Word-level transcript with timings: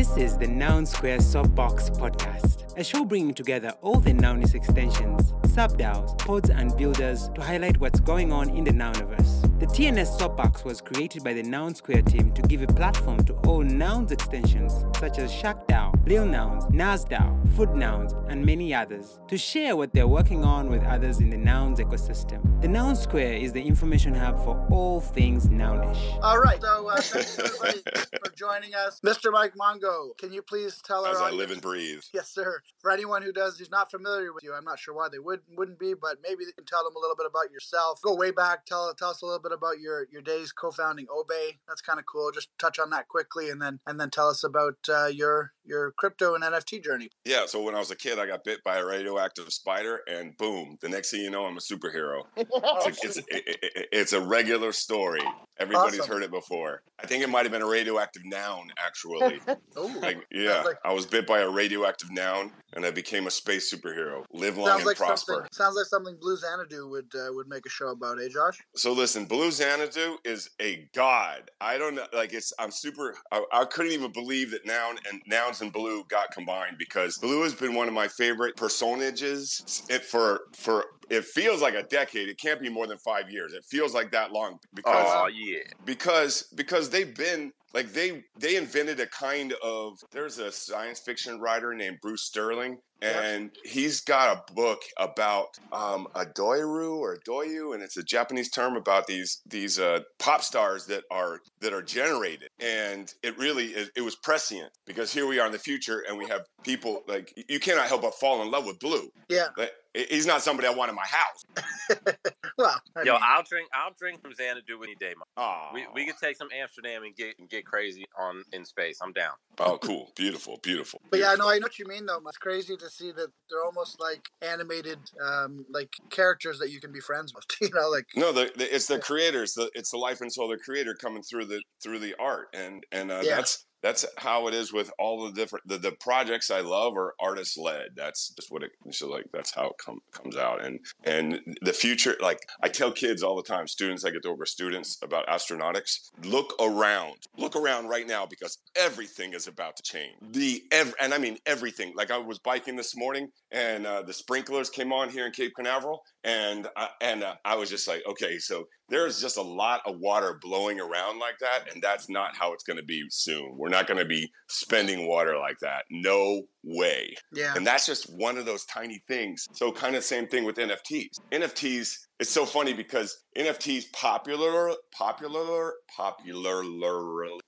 This 0.00 0.16
is 0.16 0.38
the 0.38 0.46
Noun 0.46 0.86
Square 0.86 1.20
Soapbox 1.20 1.90
podcast, 1.90 2.74
a 2.78 2.82
show 2.82 3.04
bringing 3.04 3.34
together 3.34 3.74
all 3.82 4.00
the 4.00 4.12
Nounish 4.12 4.54
extensions, 4.54 5.32
subDAOs, 5.42 6.16
pods, 6.16 6.48
and 6.48 6.74
builders 6.78 7.28
to 7.34 7.42
highlight 7.42 7.78
what's 7.80 8.00
going 8.00 8.32
on 8.32 8.48
in 8.48 8.64
the 8.64 8.70
Nouniverse. 8.70 9.60
The 9.60 9.66
TNS 9.66 10.18
Soapbox 10.18 10.64
was 10.64 10.80
created 10.80 11.22
by 11.22 11.34
the 11.34 11.42
Noun 11.42 11.74
Square 11.74 12.00
team 12.04 12.32
to 12.32 12.40
give 12.40 12.62
a 12.62 12.66
platform 12.66 13.22
to 13.24 13.34
all 13.46 13.60
Nouns 13.60 14.10
extensions 14.10 14.86
such 14.98 15.18
as 15.18 15.30
SharkDAO, 15.30 15.89
Lil 16.06 16.24
Nouns, 16.24 16.64
NasDAO, 16.66 17.56
Food 17.56 17.74
Nouns, 17.74 18.14
and 18.28 18.44
many 18.44 18.72
others 18.74 19.20
to 19.28 19.36
share 19.36 19.76
what 19.76 19.92
they're 19.92 20.08
working 20.08 20.44
on 20.44 20.70
with 20.70 20.82
others 20.84 21.20
in 21.20 21.28
the 21.28 21.36
Nouns 21.36 21.78
ecosystem. 21.78 22.60
The 22.62 22.68
Noun 22.68 22.96
Square 22.96 23.34
is 23.34 23.52
the 23.52 23.62
information 23.62 24.14
hub 24.14 24.42
for 24.42 24.66
all 24.70 25.00
things 25.00 25.48
Nounish. 25.48 26.18
All 26.22 26.38
right. 26.38 26.60
So 26.60 26.88
uh, 26.88 27.00
thanks 27.00 27.38
everybody 27.38 27.82
for 28.24 28.32
joining 28.34 28.74
us. 28.74 29.00
Mr. 29.04 29.30
Mike 29.30 29.54
Mongo, 29.54 30.16
can 30.16 30.32
you 30.32 30.40
please 30.42 30.80
tell 30.84 31.04
us? 31.04 31.16
As 31.16 31.22
I 31.22 31.30
live 31.30 31.50
and 31.50 31.60
breathe. 31.60 32.02
Yes, 32.14 32.30
sir. 32.30 32.62
For 32.80 32.90
anyone 32.90 33.22
who 33.22 33.32
does 33.32 33.58
who's 33.58 33.70
not 33.70 33.90
familiar 33.90 34.32
with 34.32 34.42
you, 34.42 34.54
I'm 34.54 34.64
not 34.64 34.78
sure 34.78 34.94
why 34.94 35.08
they 35.10 35.18
would 35.18 35.40
wouldn't 35.56 35.78
be, 35.78 35.94
but 35.94 36.18
maybe 36.22 36.44
they 36.44 36.52
can 36.52 36.64
tell 36.64 36.82
them 36.82 36.96
a 36.96 36.98
little 36.98 37.16
bit 37.16 37.26
about 37.26 37.50
yourself. 37.52 38.00
Go 38.02 38.14
way 38.14 38.30
back. 38.30 38.64
Tell 38.64 38.94
tell 38.94 39.10
us 39.10 39.20
a 39.22 39.26
little 39.26 39.40
bit 39.40 39.52
about 39.52 39.80
your 39.80 40.06
your 40.10 40.22
days 40.22 40.50
co-founding 40.52 41.06
Obey. 41.14 41.58
That's 41.68 41.82
kind 41.82 41.98
of 41.98 42.06
cool. 42.06 42.30
Just 42.32 42.48
touch 42.58 42.78
on 42.78 42.90
that 42.90 43.08
quickly, 43.08 43.50
and 43.50 43.60
then 43.60 43.80
and 43.86 44.00
then 44.00 44.10
tell 44.10 44.28
us 44.28 44.42
about 44.42 44.78
uh, 44.88 45.06
your 45.06 45.52
your 45.70 45.92
crypto 45.92 46.34
and 46.34 46.42
NFT 46.42 46.84
journey. 46.84 47.08
Yeah, 47.24 47.46
so 47.46 47.62
when 47.62 47.74
I 47.74 47.78
was 47.78 47.90
a 47.90 47.96
kid, 47.96 48.18
I 48.18 48.26
got 48.26 48.44
bit 48.44 48.62
by 48.64 48.78
a 48.78 48.84
radioactive 48.84 49.50
spider, 49.52 50.00
and 50.08 50.36
boom, 50.36 50.76
the 50.80 50.88
next 50.88 51.12
thing 51.12 51.20
you 51.20 51.30
know, 51.30 51.46
I'm 51.46 51.56
a 51.56 51.60
superhero. 51.60 52.24
It's 52.36 52.50
oh, 52.52 52.86
a, 52.86 52.88
it's, 52.88 53.16
it, 53.16 53.26
it, 53.28 53.88
it's 53.92 54.12
a 54.12 54.20
regular 54.20 54.72
story. 54.72 55.22
Everybody's 55.60 56.00
Awesome. 56.00 56.12
heard 56.14 56.22
it 56.22 56.30
before. 56.30 56.82
I 56.98 57.06
think 57.06 57.22
it 57.22 57.28
might 57.28 57.42
have 57.44 57.52
been 57.52 57.62
a 57.62 57.66
radioactive 57.66 58.24
noun, 58.24 58.72
actually. 58.78 59.40
Oh, 59.76 59.86
Like, 60.02 60.26
yeah, 60.32 60.62
like- 60.62 60.78
I 60.84 60.92
was 60.92 61.06
bit 61.06 61.26
by 61.26 61.40
a 61.40 61.48
radioactive 61.48 62.10
noun, 62.10 62.52
and 62.72 62.84
I 62.84 62.90
became 62.90 63.26
a 63.26 63.30
space 63.30 63.72
superhero. 63.72 64.24
Live 64.32 64.56
long 64.58 64.76
and 64.78 64.84
like 64.84 64.96
prosper. 64.96 65.46
Sounds 65.52 65.76
like 65.76 65.86
something 65.86 66.16
Blue 66.20 66.36
Xanadu 66.36 66.88
would 66.88 67.12
uh, 67.14 67.32
would 67.32 67.46
make 67.48 67.66
a 67.66 67.68
show 67.68 67.88
about, 67.88 68.20
eh, 68.20 68.28
Josh? 68.28 68.58
So 68.74 68.92
listen, 68.92 69.26
Blue 69.26 69.50
Xanadu 69.50 70.16
is 70.24 70.50
a 70.60 70.88
god. 70.94 71.50
I 71.60 71.78
don't 71.78 71.94
know, 71.94 72.06
like 72.12 72.32
it's. 72.32 72.52
I'm 72.58 72.70
super. 72.70 73.14
I, 73.30 73.44
I 73.52 73.64
couldn't 73.66 73.92
even 73.92 74.12
believe 74.12 74.50
that 74.52 74.66
noun 74.66 74.96
and 75.10 75.22
nouns 75.26 75.60
and 75.60 75.72
blue 75.72 76.04
got 76.08 76.30
combined 76.32 76.76
because 76.78 77.18
blue 77.18 77.42
has 77.42 77.54
been 77.54 77.74
one 77.74 77.86
of 77.88 77.94
my 77.94 78.08
favorite 78.08 78.56
personages. 78.56 79.84
It 79.88 80.04
for 80.04 80.42
for 80.56 80.84
it 81.10 81.24
feels 81.24 81.60
like 81.60 81.74
a 81.74 81.82
decade. 81.82 82.28
It 82.28 82.38
can't 82.38 82.60
be 82.60 82.68
more 82.68 82.86
than 82.86 82.96
five 82.96 83.30
years. 83.30 83.52
It 83.52 83.64
feels 83.64 83.92
like 83.92 84.12
that 84.12 84.32
long 84.32 84.60
because 84.72 85.06
Oh 85.08 85.26
yeah. 85.26 85.58
because 85.84 86.44
because 86.54 86.88
they've 86.88 87.14
been 87.14 87.52
like 87.74 87.92
they 87.92 88.24
they 88.38 88.56
invented 88.56 89.00
a 89.00 89.06
kind 89.06 89.54
of 89.62 89.98
there's 90.12 90.38
a 90.38 90.50
science 90.50 91.00
fiction 91.00 91.40
writer 91.40 91.74
named 91.74 91.98
Bruce 92.02 92.22
Sterling 92.22 92.78
and 93.02 93.50
he's 93.64 94.00
got 94.00 94.36
a 94.36 94.52
book 94.52 94.80
about 94.98 95.58
um, 95.72 96.06
a 96.14 96.26
doiru 96.26 96.96
or 96.96 97.14
a 97.14 97.20
doyu 97.20 97.74
and 97.74 97.82
it's 97.82 97.96
a 97.96 98.02
Japanese 98.02 98.50
term 98.50 98.76
about 98.76 99.06
these 99.06 99.40
these 99.46 99.78
uh, 99.78 100.00
pop 100.18 100.42
stars 100.42 100.86
that 100.86 101.04
are 101.10 101.40
that 101.60 101.72
are 101.72 101.82
generated 101.82 102.48
and 102.60 103.14
it 103.22 103.36
really 103.38 103.66
is, 103.66 103.90
it 103.96 104.02
was 104.02 104.16
prescient 104.16 104.70
because 104.86 105.12
here 105.12 105.26
we 105.26 105.38
are 105.38 105.46
in 105.46 105.52
the 105.52 105.58
future 105.58 106.04
and 106.08 106.18
we 106.18 106.26
have 106.26 106.42
people 106.62 107.02
like 107.08 107.32
you 107.48 107.60
cannot 107.60 107.86
help 107.86 108.02
but 108.02 108.14
fall 108.14 108.42
in 108.42 108.50
love 108.50 108.66
with 108.66 108.78
Blue. 108.80 109.08
Yeah. 109.28 109.48
Like, 109.56 109.72
he's 109.94 110.26
not 110.26 110.42
somebody 110.42 110.68
I 110.68 110.72
want 110.72 110.90
in 110.90 110.96
my 110.96 111.06
house. 111.06 112.06
Well, 112.60 112.80
I 112.96 113.02
Yo, 113.02 113.12
mean, 113.14 113.22
I'll 113.24 113.42
drink. 113.42 113.68
I'll 113.74 113.94
drink 113.98 114.20
from 114.22 114.34
Xanadu 114.34 114.82
any 114.82 114.94
day. 114.96 115.08
Man. 115.16 115.24
Oh, 115.36 115.68
We 115.72 115.86
we 115.94 116.06
could 116.06 116.18
take 116.18 116.36
some 116.36 116.48
Amsterdam 116.54 117.04
and 117.04 117.14
get 117.16 117.38
and 117.38 117.48
get 117.48 117.64
crazy 117.64 118.04
on 118.18 118.42
in 118.52 118.64
space. 118.64 118.98
I'm 119.02 119.12
down. 119.12 119.32
oh, 119.58 119.78
cool, 119.78 120.12
beautiful, 120.16 120.58
beautiful. 120.62 121.00
But 121.10 121.20
yeah, 121.20 121.28
beautiful. 121.30 121.46
no, 121.46 121.52
I 121.54 121.58
know 121.58 121.64
what 121.64 121.78
you 121.78 121.86
mean 121.86 122.06
though. 122.06 122.20
It's 122.26 122.36
crazy 122.38 122.76
to 122.76 122.90
see 122.90 123.12
that 123.12 123.28
they're 123.48 123.64
almost 123.64 123.98
like 124.00 124.28
animated, 124.42 124.98
um, 125.24 125.64
like 125.70 125.90
characters 126.10 126.58
that 126.58 126.70
you 126.70 126.80
can 126.80 126.92
be 126.92 127.00
friends 127.00 127.34
with. 127.34 127.44
You 127.60 127.70
know, 127.74 127.88
like 127.90 128.06
No, 128.16 128.32
the, 128.32 128.50
the, 128.56 128.74
it's 128.74 128.86
the 128.86 128.98
creators. 128.98 129.54
The, 129.54 129.70
it's 129.74 129.90
the 129.90 129.98
life 129.98 130.20
and 130.20 130.32
soul 130.32 130.50
of 130.52 130.58
the 130.58 130.64
creator 130.64 130.94
coming 130.94 131.22
through 131.22 131.46
the 131.46 131.62
through 131.82 132.00
the 132.00 132.14
art, 132.18 132.48
and 132.54 132.84
and 132.92 133.10
uh, 133.10 133.20
Yeah. 133.24 133.36
that's 133.36 133.66
that's 133.82 134.04
how 134.18 134.48
it 134.48 134.54
is 134.54 134.72
with 134.72 134.90
all 134.98 135.24
the 135.24 135.32
different 135.32 135.66
the, 135.66 135.78
the 135.78 135.92
projects 135.92 136.50
I 136.50 136.60
love 136.60 136.96
are 136.96 137.14
artist 137.20 137.58
led. 137.58 137.88
That's 137.96 138.30
just 138.30 138.50
what 138.50 138.62
it 138.62 138.72
so 138.90 139.08
like 139.08 139.26
that's 139.32 139.54
how 139.54 139.66
it 139.68 139.76
come, 139.84 140.00
comes 140.12 140.36
out, 140.36 140.64
and 140.64 140.80
and 141.04 141.40
the 141.62 141.72
future. 141.72 142.16
Like 142.20 142.40
I 142.62 142.68
tell 142.68 142.92
kids 142.92 143.22
all 143.22 143.36
the 143.36 143.42
time, 143.42 143.66
students 143.66 144.04
I 144.04 144.10
get 144.10 144.22
to 144.22 144.28
over 144.28 144.46
students 144.46 144.98
about 145.02 145.26
astronautics. 145.26 146.10
Look 146.24 146.54
around, 146.60 147.16
look 147.36 147.56
around 147.56 147.88
right 147.88 148.06
now 148.06 148.26
because 148.26 148.58
everything 148.76 149.34
is 149.34 149.46
about 149.46 149.76
to 149.76 149.82
change. 149.82 150.16
The 150.20 150.62
ev- 150.72 150.94
and 151.00 151.14
I 151.14 151.18
mean 151.18 151.38
everything. 151.46 151.92
Like 151.96 152.10
I 152.10 152.18
was 152.18 152.38
biking 152.38 152.76
this 152.76 152.96
morning, 152.96 153.28
and 153.50 153.86
uh, 153.86 154.02
the 154.02 154.12
sprinklers 154.12 154.70
came 154.70 154.92
on 154.92 155.08
here 155.08 155.26
in 155.26 155.32
Cape 155.32 155.52
Canaveral, 155.56 156.02
and 156.24 156.68
I, 156.76 156.88
and 157.00 157.22
uh, 157.22 157.34
I 157.44 157.56
was 157.56 157.70
just 157.70 157.88
like, 157.88 158.02
okay, 158.06 158.38
so 158.38 158.66
there's 158.90 159.20
just 159.20 159.36
a 159.36 159.42
lot 159.42 159.80
of 159.86 159.98
water 159.98 160.38
blowing 160.42 160.80
around 160.80 161.18
like 161.18 161.38
that, 161.40 161.72
and 161.72 161.82
that's 161.82 162.08
not 162.08 162.36
how 162.36 162.52
it's 162.52 162.64
going 162.64 162.76
to 162.76 162.84
be 162.84 163.04
soon. 163.08 163.56
We're 163.56 163.68
not 163.68 163.86
going 163.86 164.00
to 164.00 164.04
be 164.04 164.30
spending 164.48 165.06
water 165.06 165.38
like 165.38 165.58
that. 165.60 165.84
No 165.90 166.42
way. 166.64 167.14
yeah, 167.32 167.54
And 167.56 167.66
that's 167.66 167.86
just 167.86 168.12
one 168.14 168.38
of 168.38 168.46
those 168.46 168.64
tiny 168.66 169.02
things. 169.08 169.46
So 169.52 169.72
kind 169.72 169.96
of 169.96 170.04
same 170.04 170.26
thing 170.26 170.44
with 170.44 170.56
NFTs. 170.56 171.20
NFTs. 171.32 171.96
It's 172.18 172.30
so 172.30 172.44
funny 172.44 172.74
because 172.74 173.24
NFTs 173.36 173.92
popular, 173.92 174.74
popular, 174.92 175.72
popular. 175.96 176.62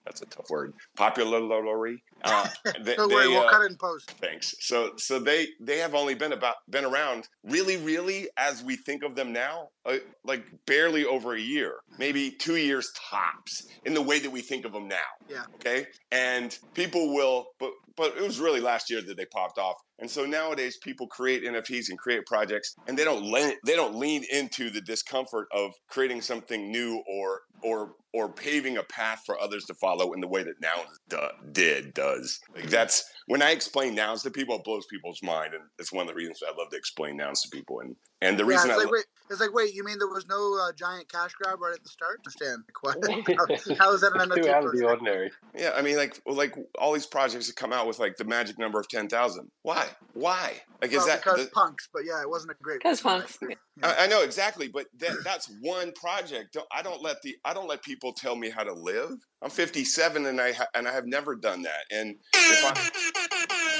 That's 0.04 0.22
a 0.22 0.26
tough 0.26 0.48
word. 0.48 0.72
Popularly. 0.96 2.02
Uh, 2.24 2.48
they, 2.80 2.94
don't 2.94 3.12
worry, 3.12 3.24
they, 3.24 3.28
we'll 3.28 3.46
uh, 3.46 3.50
cut 3.50 3.62
it 3.62 3.70
in 3.70 3.76
post. 3.76 4.10
Thanks. 4.12 4.54
So 4.60 4.92
so 4.96 5.18
they 5.18 5.48
they 5.60 5.78
have 5.78 5.94
only 5.94 6.14
been 6.14 6.32
about 6.32 6.56
been 6.70 6.84
around 6.84 7.28
really 7.44 7.76
really 7.76 8.28
as 8.36 8.62
we 8.62 8.76
think 8.76 9.02
of 9.02 9.14
them 9.14 9.32
now, 9.32 9.68
uh, 9.84 9.96
like 10.24 10.44
barely 10.66 11.04
over 11.04 11.34
a 11.34 11.40
year, 11.40 11.74
maybe 11.98 12.30
two 12.30 12.56
years 12.56 12.90
tops 13.10 13.66
in 13.84 13.94
the 13.94 14.02
way 14.02 14.18
that 14.20 14.30
we 14.30 14.40
think 14.40 14.64
of 14.64 14.72
them 14.72 14.88
now. 14.88 14.96
Yeah. 15.28 15.44
Okay. 15.56 15.86
And 16.10 16.56
people 16.74 17.14
will, 17.14 17.46
but 17.58 17.72
but 17.96 18.16
it 18.16 18.22
was 18.22 18.40
really 18.40 18.60
last 18.60 18.90
year 18.90 19.02
that 19.02 19.16
they 19.16 19.26
popped 19.26 19.58
off. 19.58 19.76
And 19.98 20.10
so 20.10 20.24
nowadays 20.24 20.78
people 20.82 21.06
create 21.06 21.44
NFTs 21.44 21.90
and 21.90 21.98
create 21.98 22.26
projects, 22.26 22.74
and 22.86 22.98
they 22.98 23.04
don't 23.04 23.30
lean 23.30 23.54
they 23.64 23.76
don't 23.76 23.96
lean 23.96 24.24
into 24.30 24.70
the 24.70 24.80
discomfort 24.80 25.48
of 25.52 25.72
creating 25.88 26.20
something 26.20 26.70
new 26.70 27.02
or 27.06 27.40
or 27.62 27.94
or 28.14 28.30
paving 28.32 28.76
a 28.76 28.82
path 28.82 29.22
for 29.24 29.40
others 29.40 29.64
to 29.64 29.74
follow 29.74 30.12
in 30.12 30.20
the 30.20 30.28
way 30.28 30.42
that 30.42 30.60
nouns 30.60 30.98
do, 31.08 31.18
did 31.52 31.94
does. 31.94 32.40
Like 32.54 32.68
that's 32.68 33.04
when 33.26 33.40
I 33.42 33.50
explain 33.52 33.94
nouns 33.94 34.22
to 34.22 34.30
people, 34.30 34.56
it 34.56 34.64
blows 34.64 34.86
people's 34.90 35.22
mind, 35.22 35.54
and 35.54 35.62
it's 35.78 35.92
one 35.92 36.02
of 36.02 36.08
the 36.08 36.14
reasons 36.14 36.42
I 36.46 36.54
love 36.58 36.70
to 36.70 36.76
explain 36.76 37.16
nouns 37.16 37.40
to 37.42 37.48
people. 37.48 37.80
And 37.80 37.96
and 38.20 38.38
the 38.38 38.42
Yeah, 38.44 38.48
reason 38.50 38.70
it's 38.70 38.74
I 38.78 38.82
like 38.82 38.86
lo- 38.86 38.92
wait, 38.92 39.04
it's 39.30 39.40
like 39.40 39.52
wait, 39.54 39.74
you 39.74 39.82
mean 39.84 39.98
there 39.98 40.08
was 40.08 40.26
no 40.28 40.58
uh, 40.60 40.72
giant 40.72 41.10
cash 41.10 41.32
grab 41.34 41.60
right 41.60 41.72
at 41.74 41.82
the 41.82 41.88
start? 41.88 42.20
Understand? 42.20 42.62
Like, 42.84 43.26
how, 43.78 43.86
how 43.86 43.94
is 43.94 44.00
that 44.02 44.12
an 44.14 44.30
Too 44.42 44.50
out 44.50 44.64
of 44.64 44.72
the 44.72 44.84
ordinary. 44.86 45.30
yeah, 45.54 45.72
I 45.74 45.82
mean 45.82 45.96
like 45.96 46.20
like 46.26 46.54
all 46.78 46.92
these 46.92 47.06
projects 47.06 47.46
that 47.46 47.56
come 47.56 47.72
out 47.72 47.86
with 47.86 47.98
like 47.98 48.16
the 48.16 48.24
magic 48.24 48.58
number 48.58 48.78
of 48.78 48.88
ten 48.88 49.08
thousand. 49.08 49.50
Why? 49.62 49.86
Why? 50.14 50.60
Like 50.82 50.90
is 50.90 50.98
Well, 50.98 51.06
that 51.06 51.22
because 51.24 51.44
the- 51.46 51.50
punks? 51.52 51.88
But 51.92 52.02
yeah, 52.04 52.20
it 52.20 52.28
wasn't 52.28 52.52
a 52.52 52.54
great. 52.62 52.80
Because 52.80 53.02
one. 53.04 53.20
punks. 53.20 53.38
I, 53.82 54.04
I 54.04 54.06
know 54.06 54.22
exactly, 54.22 54.68
but 54.68 54.86
that, 54.98 55.12
that's 55.24 55.50
one 55.62 55.92
project. 55.92 56.52
Don't, 56.54 56.66
I 56.72 56.82
don't 56.82 57.02
let 57.02 57.22
the 57.22 57.36
I 57.44 57.54
don't 57.54 57.68
let 57.68 57.82
people 57.82 58.01
tell 58.10 58.34
me 58.34 58.50
how 58.50 58.64
to 58.64 58.72
live. 58.72 59.12
I'm 59.40 59.50
57 59.50 60.26
and 60.26 60.40
I 60.40 60.52
ha, 60.52 60.66
and 60.74 60.88
I 60.88 60.92
have 60.92 61.06
never 61.06 61.36
done 61.36 61.62
that. 61.62 61.84
And 61.92 62.16
if 62.34 62.64
I 62.64 62.72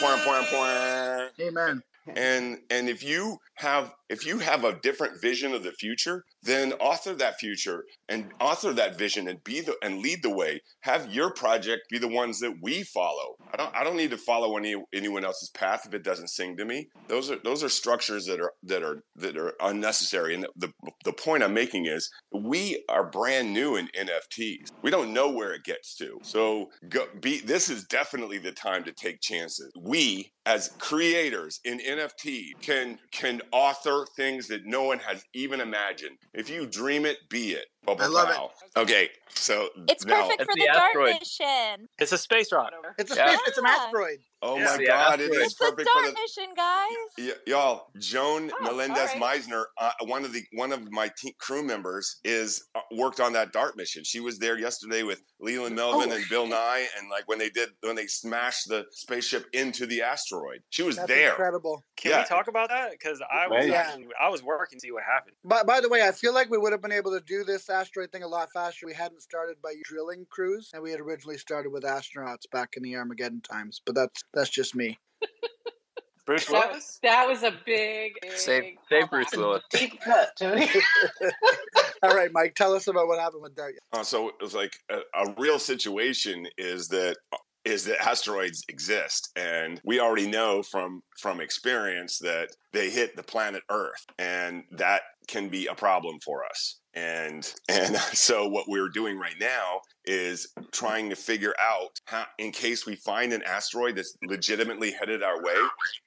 point, 0.01 0.21
point, 0.23 0.47
point, 0.47 1.49
Amen. 1.49 1.83
and 2.15 2.59
and 2.71 2.89
if 2.89 3.03
you 3.03 3.39
have 3.57 3.93
if 4.13 4.27
you 4.27 4.39
have 4.41 4.63
a 4.63 4.75
different 4.75 5.19
vision 5.23 5.55
of 5.55 5.63
the 5.63 5.73
future, 5.73 6.27
then 6.43 6.75
author 6.75 7.15
that 7.15 7.41
future 7.41 7.85
and 8.11 8.31
author 8.41 8.71
that 8.75 8.99
vision 8.99 9.27
and 9.27 9.43
be 9.43 9.63
the 9.63 9.75
and 9.83 10.01
lead 10.01 10.23
the 10.23 10.31
way. 10.31 10.61
Have 10.81 11.13
your 11.15 11.31
project 11.33 11.89
be 11.91 11.99
the 11.99 12.09
ones 12.09 12.39
that 12.41 12.59
we 12.61 12.83
follow. 12.83 13.37
I 13.53 13.57
don't 13.57 13.75
I 13.75 13.83
don't 13.83 13.97
need 13.97 14.11
to 14.11 14.19
follow 14.19 14.59
any 14.59 14.75
anyone 14.93 15.25
else's 15.25 15.49
path 15.49 15.87
if 15.87 15.95
it 15.95 16.05
doesn't 16.05 16.29
sing 16.29 16.59
to 16.59 16.65
me. 16.67 16.89
Those 17.09 17.31
are 17.31 17.39
those 17.43 17.65
are 17.65 17.71
structures 17.71 18.27
that 18.27 18.39
are 18.39 18.53
that 18.65 18.83
are 18.83 19.03
that 19.17 19.39
are 19.39 19.55
unnecessary. 19.61 20.35
And 20.35 20.47
the 20.57 20.73
the, 20.83 20.93
the 21.05 21.13
point 21.15 21.43
I'm 21.43 21.55
making 21.55 21.87
is 21.87 22.11
we 22.33 22.85
are 22.91 23.09
brand 23.09 23.55
new 23.55 23.77
in 23.77 23.89
NFTs. 23.99 24.73
We 24.83 24.91
don't 24.91 25.15
know 25.15 25.31
where 25.31 25.55
it 25.55 25.65
gets 25.65 25.97
to. 25.97 26.19
So 26.23 26.69
go, 26.91 27.07
be 27.19 27.41
this 27.41 27.71
is 27.71 27.85
definitely 27.85 28.39
the 28.39 28.53
time 28.53 28.85
to 28.85 28.93
take 28.93 29.23
chances. 29.23 29.73
We 29.81 30.33
as 30.45 30.69
creators 30.79 31.61
in 31.65 31.79
NFT 31.79 32.61
can 32.61 32.99
can 33.11 33.41
author 33.53 34.02
things 34.07 34.49
that 34.49 34.65
no 34.65 34.83
one 34.85 34.99
has 35.01 35.25
even 35.35 35.61
imagined. 35.61 36.19
If 36.35 36.49
you 36.51 36.67
dream 36.67 37.05
it, 37.07 37.19
be 37.29 37.53
it. 37.53 37.67
Bubble 37.85 38.03
I 38.05 38.07
love 38.07 38.31
it. 38.31 38.79
Okay, 38.81 39.11
so 39.35 39.69
It's 39.89 40.05
now, 40.05 40.23
perfect 40.23 40.43
It's 40.43 40.51
for 40.51 40.55
the 40.55 40.61
the 40.61 40.67
dart 40.67 40.89
asteroid. 40.89 41.15
mission. 41.21 41.89
It's 41.99 42.13
a 42.13 42.19
space 42.19 42.53
rock. 42.53 42.73
It's 42.99 43.11
a 43.13 43.17
Yeah. 43.17 43.29
space. 43.35 43.41
It's 43.49 43.59
an 43.59 43.67
asteroid. 43.67 44.19
Oh 44.43 44.59
Yeah, 44.59 44.65
my 44.65 44.77
the 44.77 44.87
God, 44.87 45.21
it 45.21 45.25
asteroid. 45.25 45.43
It's 45.45 45.55
the 45.59 45.65
perfect 45.65 45.89
for 45.89 46.03
dart 46.03 46.15
the 46.15 46.21
mission, 46.21 46.55
guys. 46.57 46.89
Y- 47.19 47.33
y'all, 47.47 47.87
Joan 47.99 48.51
Oh, 48.61 48.65
Melendez 48.65 49.11
all 49.15 49.21
Meisner, 49.21 49.65
uh, 49.79 49.93
one 50.03 50.25
of 50.25 50.33
the 50.33 50.43
one 50.53 50.73
of 50.73 50.91
my 50.91 51.11
te- 51.17 51.35
crew 51.39 51.63
members, 51.63 52.21
is 52.25 52.65
uh, 52.75 52.81
worked 52.93 53.21
on 53.21 53.33
that 53.35 53.53
Dart 53.53 53.77
mission. 53.77 54.03
She 54.05 54.21
was 54.21 54.39
there 54.39 54.59
yesterday 54.59 55.03
with 55.03 55.23
Leland 55.41 55.77
Melvin 55.77 56.11
Oh, 56.11 56.15
and 56.15 56.25
Bill 56.29 56.47
Nye, 56.47 56.87
and 56.99 57.09
like 57.11 57.29
when 57.29 57.39
they 57.39 57.51
did 57.51 57.71
when 57.81 57.97
they 57.97 58.07
smashed 58.07 58.69
the 58.69 58.85
spaceship 58.91 59.47
into 59.53 59.87
the 59.87 60.03
asteroid, 60.03 60.63
she 60.71 60.83
was 60.83 60.97
That's 60.97 61.09
there. 61.09 61.31
incredible. 61.31 61.85
Can 61.97 62.11
Yeah. 62.13 62.19
we 62.21 62.25
talk 62.27 62.49
about 62.49 62.69
that? 62.71 62.91
Because 62.93 63.21
I 63.31 63.47
was 63.47 63.65
Right. 63.67 63.75
actually, 63.75 64.09
I 64.21 64.29
was 64.29 64.43
working 64.43 64.79
to 64.79 64.81
see 64.81 64.91
what 64.91 65.05
happened. 65.05 65.37
By, 65.45 65.63
by 65.63 65.81
the 65.81 65.89
way, 65.89 66.03
I 66.03 66.11
feel 66.13 66.33
like 66.35 66.51
we 66.51 66.59
would 66.59 66.73
have 66.73 66.83
been 66.83 66.93
able 66.93 67.13
to 67.13 67.21
do 67.25 67.45
this 67.45 67.71
asteroid 67.71 68.11
thing 68.11 68.23
a 68.25 68.29
lot 68.29 68.49
faster. 68.53 68.87
We 68.87 68.95
hadn't 68.95 69.23
started 69.23 69.61
by 69.63 69.75
drilling 69.85 70.27
crews, 70.31 70.71
and 70.75 70.83
we 70.83 70.91
had 70.91 71.01
originally 71.01 71.39
started 71.39 71.71
with 71.71 71.85
astronauts 71.85 72.51
back 72.51 72.71
in 72.77 72.83
the 72.83 72.97
Armageddon 72.97 73.41
times. 73.41 73.81
But 73.85 73.95
that's 73.95 74.25
that's 74.35 74.51
just 74.51 74.75
me. 74.75 74.99
Bruce 76.25 76.47
That 76.47 76.53
Willis. 76.53 76.75
was 76.75 76.99
that 77.03 77.29
was 77.29 77.43
a 77.43 77.53
big, 77.67 78.13
Save, 78.37 78.63
big 78.63 78.79
save 78.89 79.03
callback. 79.05 79.11
Bruce 79.11 79.33
Willis. 79.37 79.63
Deep 79.73 80.01
cut, 80.01 80.31
Tony. 80.39 80.69
All 82.05 82.15
right, 82.15 82.31
Mike, 82.33 82.55
tell 82.55 82.75
us 82.75 82.87
about 82.87 83.09
what 83.09 83.19
happened 83.19 83.43
with 83.43 83.57
Dart. 83.57 83.75
Uh, 83.93 84.05
so 84.05 84.29
it 84.29 84.35
was 84.41 84.55
like 84.55 84.73
a, 84.91 84.99
a 85.15 85.35
real 85.37 85.59
situation 85.59 86.47
is 86.59 86.89
that 86.89 87.17
is 87.65 87.85
that 87.85 88.01
asteroids 88.05 88.65
exist 88.69 89.31
and 89.37 89.81
we 89.85 90.01
already 90.01 90.27
know 90.29 90.63
from 90.63 91.01
from 91.21 91.41
experience 91.41 92.19
that 92.19 92.49
they 92.73 92.91
hit 92.91 93.15
the 93.17 93.23
planet 93.23 93.63
earth 93.71 94.05
and 94.19 94.65
that 94.73 95.03
can 95.29 95.49
be 95.49 95.67
a 95.69 95.75
problem 95.75 96.19
for 96.25 96.45
us 96.45 96.81
and 96.95 97.53
and 97.69 97.97
so 97.97 98.49
what 98.49 98.69
we're 98.69 98.89
doing 98.89 99.19
right 99.19 99.37
now 99.41 99.81
is 100.05 100.49
trying 100.73 101.09
to 101.09 101.17
figure 101.17 101.55
out 101.61 101.91
how 102.07 102.25
in 102.39 102.51
case 102.51 102.87
we 102.87 102.97
find 102.97 103.33
an 103.33 103.43
asteroid 103.45 103.97
that's 103.97 104.17
legitimately 104.27 104.91
headed 104.91 105.23
our 105.23 105.43
way 105.43 105.57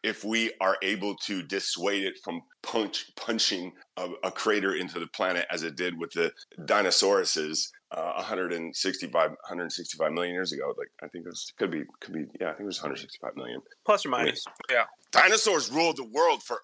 if 0.03 0.23
we 0.23 0.51
are 0.59 0.77
able 0.81 1.15
to 1.15 1.41
dissuade 1.43 2.03
it 2.03 2.15
from 2.23 2.41
punch 2.61 3.05
punching 3.15 3.71
a, 3.97 4.09
a 4.23 4.31
crater 4.31 4.75
into 4.75 4.99
the 4.99 5.07
planet 5.07 5.45
as 5.49 5.63
it 5.63 5.75
did 5.75 5.97
with 5.97 6.11
the 6.11 6.31
dinosauruses 6.61 7.69
uh, 7.95 8.13
165 8.17 9.29
165 9.29 10.11
million 10.11 10.33
years 10.33 10.51
ago 10.51 10.73
like 10.77 10.89
i 11.01 11.07
think 11.07 11.25
it 11.25 11.29
was 11.29 11.53
could 11.57 11.71
be 11.71 11.83
could 12.01 12.13
be 12.13 12.25
yeah 12.39 12.47
i 12.47 12.51
think 12.51 12.61
it 12.61 12.65
was 12.65 12.81
165 12.81 13.35
million 13.35 13.61
Plus 13.85 14.05
or 14.05 14.09
minus. 14.09 14.43
Yeah. 14.69 14.83
dinosaurs 15.11 15.71
ruled 15.71 15.97
the 15.97 16.09
world 16.13 16.43
for 16.43 16.61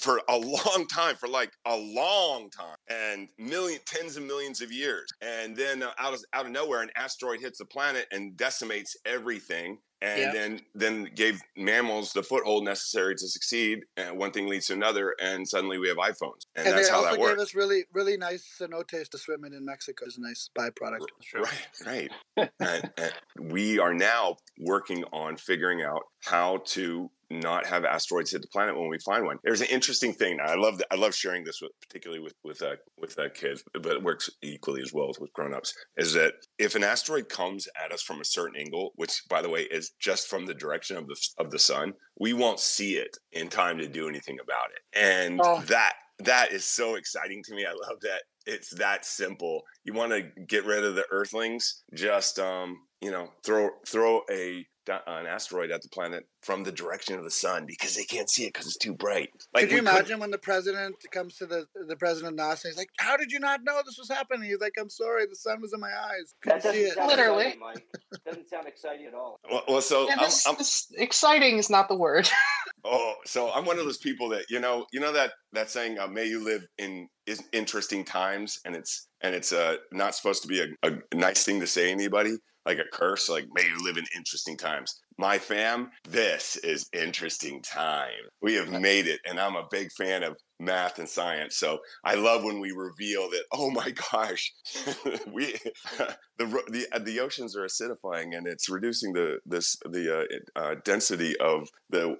for 0.00 0.20
a 0.28 0.36
long 0.36 0.86
time 0.88 1.16
for 1.16 1.28
like 1.28 1.52
a 1.64 1.76
long 1.76 2.50
time 2.50 2.76
and 2.88 3.28
million 3.38 3.80
tens 3.86 4.16
of 4.16 4.24
millions 4.24 4.60
of 4.60 4.70
years 4.70 5.08
and 5.22 5.56
then 5.56 5.82
uh, 5.82 5.90
out 5.98 6.12
of 6.12 6.20
out 6.34 6.44
of 6.44 6.52
nowhere 6.52 6.82
an 6.82 6.90
asteroid 6.96 7.40
hits 7.40 7.58
the 7.58 7.64
planet 7.64 8.06
and 8.12 8.36
decimates 8.36 8.94
everything 9.06 9.78
and 10.02 10.20
Yeah. 10.20 10.32
then 10.32 10.60
then 10.74 11.04
gave 11.14 11.40
mammals 11.56 12.12
the 12.12 12.22
foothold 12.22 12.64
necessary 12.64 13.14
to 13.14 13.28
succeed 13.28 13.84
and 13.96 14.18
one 14.18 14.32
thing 14.32 14.48
leads 14.48 14.66
to 14.66 14.72
another 14.74 15.14
and 15.20 15.48
suddenly 15.48 15.78
we 15.78 15.88
have 15.88 15.96
iPhones 15.96 16.46
and, 16.56 16.66
And, 16.66 16.76
that's 16.76 16.88
how 16.88 17.02
that 17.02 17.12
gave 17.12 17.20
works 17.20 17.42
us 17.42 17.54
really 17.54 17.84
really 17.92 18.16
nice 18.16 18.56
cenotes 18.60 19.08
to 19.08 19.18
swim 19.18 19.44
in 19.44 19.54
in 19.54 19.64
Mexico. 19.64 20.04
It's 20.06 20.18
a 20.18 20.20
nice 20.20 20.50
byproduct. 20.58 21.06
Right, 21.34 21.68
right. 21.86 22.10
and, 22.60 22.90
and 22.96 23.12
we 23.52 23.78
are 23.78 23.94
now 23.94 24.36
working 24.58 25.04
on 25.12 25.36
figuring 25.36 25.82
out 25.82 26.02
how 26.24 26.58
to 26.66 27.10
not 27.30 27.64
have 27.66 27.84
asteroids 27.86 28.30
hit 28.30 28.42
the 28.42 28.48
planet 28.48 28.78
when 28.78 28.88
we 28.88 28.98
find 28.98 29.24
one. 29.24 29.38
There's 29.42 29.62
an 29.62 29.68
interesting 29.68 30.12
thing. 30.12 30.38
I 30.42 30.54
love 30.54 30.80
I 30.90 30.96
love 30.96 31.14
sharing 31.14 31.44
this 31.44 31.60
with 31.62 31.72
particularly 31.80 32.22
with 32.22 32.34
with 32.44 32.60
uh, 32.60 32.76
with 32.98 33.18
uh, 33.18 33.30
kids, 33.34 33.64
but 33.72 33.86
it 33.86 34.02
works 34.02 34.28
equally 34.42 34.82
as 34.82 34.92
well 34.92 35.08
as 35.08 35.18
with 35.18 35.32
grown-ups. 35.32 35.74
Is 35.96 36.12
that 36.12 36.34
if 36.58 36.74
an 36.74 36.84
asteroid 36.84 37.28
comes 37.30 37.68
at 37.82 37.90
us 37.90 38.02
from 38.02 38.20
a 38.20 38.24
certain 38.24 38.56
angle, 38.56 38.92
which 38.96 39.22
by 39.30 39.40
the 39.40 39.48
way 39.48 39.62
is 39.62 39.92
just 39.98 40.28
from 40.28 40.44
the 40.44 40.54
direction 40.54 40.96
of 40.96 41.06
the 41.06 41.16
of 41.38 41.50
the 41.50 41.58
sun, 41.58 41.94
we 42.20 42.34
won't 42.34 42.60
see 42.60 42.96
it 42.96 43.16
in 43.32 43.48
time 43.48 43.78
to 43.78 43.88
do 43.88 44.08
anything 44.08 44.38
about 44.42 44.66
it. 44.74 44.98
And 44.98 45.40
Oh. 45.42 45.62
that 45.62 45.94
that 46.18 46.52
is 46.52 46.64
so 46.64 46.96
exciting 46.96 47.42
to 47.44 47.54
me. 47.54 47.64
I 47.64 47.72
love 47.72 47.98
that 48.02 48.22
it's 48.44 48.70
that 48.76 49.04
simple. 49.06 49.62
You 49.84 49.94
want 49.94 50.12
to 50.12 50.22
get 50.46 50.64
rid 50.66 50.84
of 50.84 50.94
the 50.96 51.04
Earthlings? 51.10 51.82
Just 51.94 52.38
um, 52.38 52.76
you 53.02 53.10
know, 53.10 53.30
throw 53.44 53.70
throw 53.86 54.22
a 54.30 54.66
an 54.88 55.26
asteroid 55.26 55.70
at 55.70 55.80
the 55.80 55.88
planet 55.88 56.26
from 56.42 56.64
the 56.64 56.72
direction 56.72 57.16
of 57.16 57.22
the 57.22 57.30
sun 57.30 57.64
because 57.66 57.94
they 57.94 58.02
can't 58.02 58.28
see 58.28 58.44
it 58.44 58.52
because 58.52 58.66
it's 58.66 58.76
too 58.76 58.92
bright. 58.92 59.30
Could 59.54 59.70
you 59.70 59.76
we 59.76 59.78
imagine 59.78 60.18
when 60.18 60.32
the 60.32 60.38
president 60.38 60.96
comes 61.12 61.36
to 61.36 61.46
the 61.46 61.66
the 61.88 61.96
president 61.96 62.38
of 62.38 62.46
NASA? 62.46 62.66
He's 62.66 62.76
like, 62.76 62.90
"How 62.98 63.16
did 63.16 63.30
you 63.30 63.38
not 63.38 63.62
know 63.64 63.80
this 63.84 63.98
was 63.98 64.08
happening?" 64.08 64.48
He's 64.48 64.60
like, 64.60 64.74
"I'm 64.78 64.88
sorry, 64.88 65.26
the 65.26 65.36
sun 65.36 65.60
was 65.60 65.72
in 65.72 65.80
my 65.80 65.88
eyes. 65.88 66.34
That 66.44 66.62
Couldn't 66.62 66.74
see 66.74 66.80
it." 66.82 66.96
Literally. 66.96 67.46
exciting, 67.46 67.82
Doesn't 68.26 68.48
sound 68.48 68.66
exciting 68.66 69.06
at 69.06 69.14
all. 69.14 69.38
Well, 69.50 69.62
well 69.68 69.80
so 69.80 70.06
Yeah, 70.06 70.14
I'm, 70.14 70.24
this, 70.24 70.46
I'm 70.46 70.56
this 70.56 70.86
exciting 70.96 71.58
is 71.58 71.70
not 71.70 71.88
the 71.88 71.96
word. 71.96 72.28
oh, 72.84 73.14
so 73.24 73.52
I'm 73.52 73.64
one 73.64 73.78
of 73.78 73.84
those 73.84 73.98
people 73.98 74.28
that 74.30 74.46
you 74.48 74.60
know, 74.60 74.86
you 74.92 75.00
know 75.00 75.12
that 75.12 75.32
that 75.52 75.70
saying, 75.70 75.98
uh, 75.98 76.08
"May 76.08 76.26
you 76.26 76.42
live 76.44 76.66
in 76.78 77.08
is 77.26 77.42
interesting 77.52 78.04
times," 78.04 78.60
and 78.64 78.74
it's 78.74 79.08
and 79.20 79.34
it's 79.34 79.52
uh, 79.52 79.76
not 79.92 80.14
supposed 80.14 80.42
to 80.42 80.48
be 80.48 80.60
a, 80.60 80.66
a 80.82 81.16
nice 81.16 81.44
thing 81.44 81.60
to 81.60 81.66
say 81.66 81.86
to 81.86 81.90
anybody, 81.90 82.36
like 82.66 82.78
a 82.78 82.84
curse, 82.92 83.28
like 83.28 83.46
"May 83.54 83.66
you 83.66 83.82
live 83.82 83.96
in 83.96 84.04
interesting 84.16 84.56
times." 84.56 85.00
My 85.18 85.38
fam, 85.38 85.90
this 86.08 86.56
is 86.56 86.88
interesting 86.92 87.62
time. 87.62 88.10
We 88.40 88.54
have 88.54 88.70
made 88.70 89.06
it, 89.06 89.20
and 89.24 89.38
I'm 89.38 89.56
a 89.56 89.68
big 89.70 89.92
fan 89.92 90.22
of 90.22 90.36
math 90.62 90.98
and 90.98 91.08
science. 91.08 91.56
So 91.56 91.80
I 92.04 92.14
love 92.14 92.44
when 92.44 92.60
we 92.60 92.70
reveal 92.70 93.28
that. 93.30 93.44
Oh 93.52 93.70
my 93.70 93.92
gosh, 94.12 94.52
we 95.32 95.54
the 96.38 96.62
the 96.68 97.00
the 97.00 97.20
oceans 97.20 97.56
are 97.56 97.64
acidifying, 97.64 98.36
and 98.36 98.46
it's 98.46 98.68
reducing 98.68 99.12
the 99.12 99.38
this 99.44 99.76
the 99.84 100.20
uh, 100.56 100.60
uh, 100.60 100.74
density 100.84 101.36
of 101.38 101.68
the 101.90 102.16